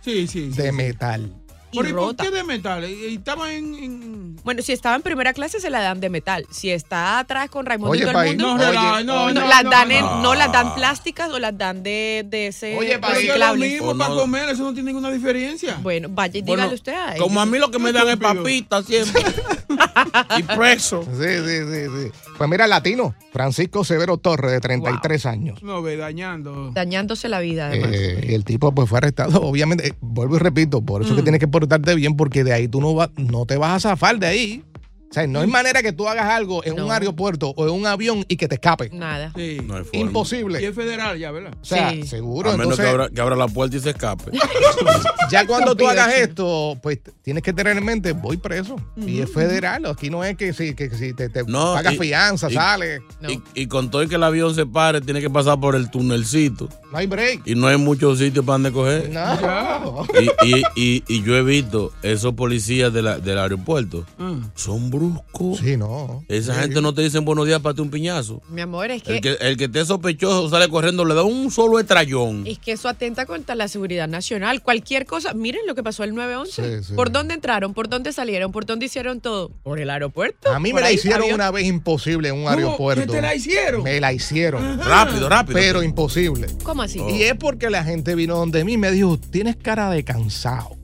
Sí, 0.03 0.27
sí. 0.27 0.51
sí, 0.53 0.57
de 0.63 0.71
sí. 0.71 0.73
metal. 0.73 1.33
Y 1.73 1.77
Pero 1.79 1.89
¿y 1.89 1.93
por 1.93 2.03
rota. 2.03 2.25
qué 2.25 2.31
de 2.31 2.45
metal? 2.45 2.85
Estaba 2.85 3.53
en. 3.53 3.75
en- 3.75 4.37
Bueno, 4.43 4.63
si 4.63 4.73
estaba 4.73 4.97
en 4.97 5.03
primera 5.03 5.33
clase 5.33 5.61
se 5.61 5.71
la 5.71 5.81
dan 5.81 6.01
de 6.01 6.09
metal. 6.11 6.47
Si 6.51 6.71
está 6.71 7.19
atrás 7.19 7.49
con 7.51 7.67
Raimundo 7.67 7.93
Oye, 7.93 8.03
y 8.03 8.05
todo 8.05 8.13
país, 8.15 8.33
el 8.33 8.39
mundo, 8.39 8.73
No, 8.73 8.81
Oye, 8.95 9.05
no, 9.05 9.25
oye. 9.25 9.35
no, 9.35 9.47
las 9.49 9.65
no, 9.65 9.71
dan 9.71 9.89
no. 9.89 9.95
en- 9.95 10.23
no 10.23 10.35
las 10.35 10.53
dan 10.53 10.75
plásticas 10.75 11.31
o 11.31 11.39
las 11.39 11.57
dan 11.57 11.83
de, 11.83 12.25
de 12.27 12.49
ese 12.49 12.77
Oye, 12.77 12.95
es 12.95 13.39
lo 13.39 13.55
mismo 13.57 13.97
para 13.97 14.11
no. 14.11 14.21
comer, 14.21 14.49
eso 14.49 14.63
no 14.65 14.73
tiene 14.75 14.91
ninguna 14.93 15.11
diferencia. 15.11 15.79
Bueno, 15.83 16.09
vaya 16.11 16.39
y 16.39 16.43
Bueno, 16.43 16.57
dígale 16.63 16.75
usted 16.75 16.93
a 16.95 17.15
ellos. 17.15 17.23
Como 17.27 17.41
a 17.41 17.47
mí 17.47 17.59
lo 17.59 17.71
que 17.71 17.79
me 17.79 17.93
dan 17.93 18.09
es 18.09 18.17
papita 18.17 18.83
siempre. 18.83 19.23
y 20.39 20.43
preso. 20.43 21.03
Sí, 21.03 21.29
sí, 21.45 21.59
sí, 21.59 21.87
sí. 21.87 22.13
Pues 22.37 22.51
mira, 22.51 22.67
latino, 22.67 23.15
Francisco 23.33 23.85
Severo 23.85 24.17
Torres, 24.19 24.53
de 24.53 24.61
33 24.61 25.27
años. 25.27 25.63
No, 25.63 25.83
ve, 25.83 25.97
dañando. 25.97 26.71
Dañándose 26.73 27.29
la 27.29 27.41
vida, 27.41 27.69
además. 27.69 27.91
Eh, 27.93 28.27
y 28.31 28.35
el 28.35 28.45
tipo 28.45 28.73
pues 28.73 28.89
fue 28.89 28.99
arrestado, 28.99 29.41
obviamente, 29.43 29.89
eh, 29.89 29.95
vuelvo 30.01 30.37
y 30.37 30.39
repito, 30.39 30.83
por 30.83 31.03
eso 31.03 31.15
que 31.15 31.23
tienes 31.23 31.41
que 31.41 31.49
portarte 31.49 31.95
bien, 31.95 32.17
porque 32.17 32.45
de 32.45 32.53
ahí 32.53 32.69
tú 32.69 32.81
no, 32.81 32.95
vas, 32.95 33.11
no 33.17 33.47
te 33.47 33.57
vas 33.57 33.85
a 33.85 33.91
zafar 33.91 34.19
de 34.19 34.27
ahí. 34.27 34.65
O 35.11 35.13
sea, 35.13 35.27
no 35.27 35.41
hay 35.41 35.49
manera 35.49 35.83
que 35.83 35.93
tú 35.93 36.07
hagas 36.09 36.27
algo 36.27 36.65
en 36.65 36.81
un 36.81 36.93
aeropuerto 36.93 37.53
o 37.57 37.65
en 37.67 37.73
un 37.73 37.85
avión 37.85 38.25
y 38.29 38.37
que 38.37 38.47
te 38.47 38.55
escape. 38.55 38.91
Nada. 38.93 39.33
Sí. 39.35 39.59
No 39.65 39.75
hay 39.77 39.83
forma. 39.85 39.99
Imposible. 40.01 40.63
Y 40.63 40.67
es 40.67 40.75
federal 40.75 41.19
ya, 41.19 41.33
¿verdad? 41.33 41.53
O 41.61 41.65
sea, 41.65 41.91
Sí. 41.91 42.07
seguro. 42.07 42.51
A 42.51 42.53
menos 42.53 42.79
Entonces, 42.79 42.85
que, 42.87 42.91
abra, 42.93 43.09
que 43.11 43.21
abra 43.21 43.35
la 43.35 43.49
puerta 43.49 43.77
y 43.77 43.81
se 43.81 43.91
escape. 43.91 44.31
ya 45.31 45.47
cuando 45.47 45.75
tú 45.75 45.89
hagas 45.89 46.15
esto, 46.15 46.79
pues 46.83 47.01
tienes 47.23 47.43
que 47.43 47.53
tener 47.53 47.77
en 47.77 47.85
mente, 47.85 48.13
voy 48.13 48.37
preso. 48.37 48.77
Y 48.97 49.21
es 49.21 49.33
federal. 49.33 49.85
Aquí 49.87 50.11
no 50.11 50.23
es 50.23 50.37
que 50.37 50.53
si, 50.53 50.75
que 50.75 50.89
si 50.91 51.13
te, 51.13 51.29
te 51.29 51.43
No, 51.45 51.75
pagas 51.75 51.95
y- 51.95 51.99
fianza, 51.99 52.49
y- 52.51 52.55
sales. 52.55 53.01
No. 53.21 53.31
Y, 53.31 53.43
y 53.55 53.67
con 53.67 53.91
todo 53.91 54.05
y 54.05 54.09
que 54.09 54.15
el 54.15 54.23
avión 54.23 54.55
se 54.55 54.65
pare, 54.67 55.01
tiene 55.01 55.21
que 55.21 55.31
pasar 55.31 55.59
por 55.59 55.75
el 55.75 55.91
tunelcito. 55.91 56.69
No 56.93 56.99
hay 56.99 57.07
break. 57.09 57.43
Y 57.47 57.55
no 57.57 57.67
hay 57.67 57.77
muchos 57.79 58.19
sitios 58.19 58.45
para 58.45 58.55
donde 58.55 58.73
coger. 58.73 59.11
No. 59.11 60.07
Y, 60.21 60.47
y, 60.49 60.63
y, 60.77 61.05
y 61.09 61.23
yo 61.23 61.37
he 61.37 61.43
visto 61.43 61.93
esos 62.03 62.35
policías 62.35 62.93
de 62.93 63.03
la- 63.03 63.19
del 63.19 63.39
aeropuerto. 63.39 64.05
Ah. 64.19 64.37
Son 64.55 64.91
bruscos. 65.01 65.59
Sí, 65.59 65.77
no. 65.77 66.23
Esa 66.29 66.55
Sí. 66.55 66.61
gente 66.61 66.83
no 66.83 66.93
te 66.93 67.03
dicen 67.03 67.25
buenos 67.25 67.47
días 67.47 67.61
para 67.61 67.75
ti 67.75 67.81
un 67.81 67.91
piñazo. 67.91 68.43
Mi 68.51 68.61
amor, 68.61 68.91
es 68.91 69.03
que, 69.03 69.17
El 69.17 69.21
que, 69.23 69.33
el 69.41 69.57
que 69.57 69.65
esté 69.65 69.85
sospechoso 69.85 70.49
sale 70.51 70.69
corriendo, 70.69 71.05
le 71.05 71.15
da 71.15 71.23
un 71.23 71.51
solo 71.51 71.79
estrellón. 71.79 72.47
es 72.47 72.59
que 72.59 72.73
eso 72.73 72.89
atenta 72.89 73.25
contra 73.27 73.55
la 73.55 73.69
seguridad 73.69 74.09
nacional. 74.09 74.63
Cualquier 74.63 75.07
cosa. 75.07 75.33
Miren 75.35 75.63
lo 75.67 75.75
que 75.75 75.83
pasó 75.83 76.05
el 76.05 76.15
911. 76.15 76.79
Sí, 76.81 76.85
sí. 76.89 76.95
¿Por 76.95 77.11
dónde 77.11 77.35
entraron? 77.35 77.73
¿Por 77.75 77.89
dónde 77.89 78.13
salieron? 78.13 78.53
¿Por 78.53 78.67
dónde 78.67 78.87
hicieron 78.87 79.21
todo? 79.21 79.49
Por 79.63 79.81
el 79.81 79.89
aeropuerto. 79.91 80.51
A 80.51 80.59
mí 80.61 80.73
me 80.73 80.81
la 80.81 80.89
ahí, 80.89 80.97
hicieron 80.97 81.23
avión. 81.23 81.35
una 81.37 81.51
vez 81.51 81.65
imposible 81.67 82.29
en 82.29 82.35
un 82.35 82.45
¿Cómo? 82.45 82.51
aeropuerto. 82.51 83.07
¿Que 83.07 83.13
te 83.13 83.23
la 83.23 83.35
hicieron? 83.35 83.83
Me 83.83 84.01
la 84.01 84.13
hicieron. 84.13 84.79
Rápido, 84.81 85.29
rápido. 85.29 85.59
Pero 85.59 85.83
imposible. 85.83 86.47
¿Cómo 86.63 86.83
así? 86.83 87.01
Y 87.01 87.23
es 87.23 87.35
porque 87.37 87.71
la 87.71 87.85
gente 87.85 88.15
vino 88.15 88.37
donde 88.37 88.65
mí 88.65 88.75
y 88.75 88.79
me 88.79 88.91
dijo, 88.91 89.19
tienes 89.19 89.57
cara 89.57 89.91
de 89.91 90.05
cansado. 90.05 90.77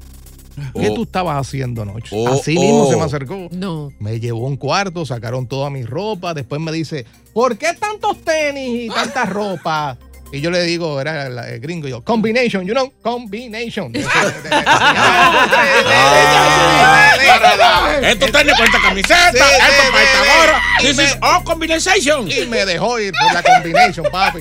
¿Qué 0.75 0.89
Oh. 0.91 0.95
tú 0.95 1.03
estabas 1.05 1.37
haciendo 1.47 1.83
anoche? 1.83 2.09
Oh, 2.13 2.29
Así 2.29 2.59
mismo 2.59 2.85
oh. 2.85 2.91
se 2.91 2.97
me 2.97 3.03
acercó. 3.03 3.49
No. 3.51 3.93
Me 3.99 4.19
llevó 4.21 4.47
a 4.47 4.49
un 4.49 4.57
cuarto, 4.57 5.05
sacaron 5.05 5.47
toda 5.47 5.69
mi 5.71 5.85
ropa. 5.85 6.33
Después 6.35 6.61
me 6.61 6.73
dice, 6.73 7.05
¿por 7.35 7.57
qué 7.59 7.75
tantos 7.75 8.21
tenis 8.23 8.85
y 8.85 8.89
tanta 8.89 9.25
ropa? 9.27 9.99
Y 10.33 10.41
yo 10.41 10.51
le 10.51 10.63
digo, 10.65 11.01
era 11.01 11.27
el, 11.27 11.61
gringo, 11.61 11.87
yo, 11.87 12.03
combination, 12.03 12.67
you 12.67 12.73
know, 12.75 12.93
combination. 13.01 13.93
Esto 18.03 18.27
tiene 18.33 18.53
con 18.55 18.65
esta 18.67 18.81
camiseta, 18.83 19.31
Sí, 19.33 19.39
esto 19.39 19.93
para 19.93 20.05
esta 20.05 20.19
gorra. 20.19 20.63
This 20.81 20.97
me- 20.97 21.05
is 21.05 21.17
all 21.23 21.45
combination. 21.45 22.31
y 22.31 22.47
me 22.47 22.65
dejó 22.67 22.99
ir 22.99 23.13
por 23.13 23.33
la 23.35 23.43
combination, 23.43 24.07
papi. 24.11 24.41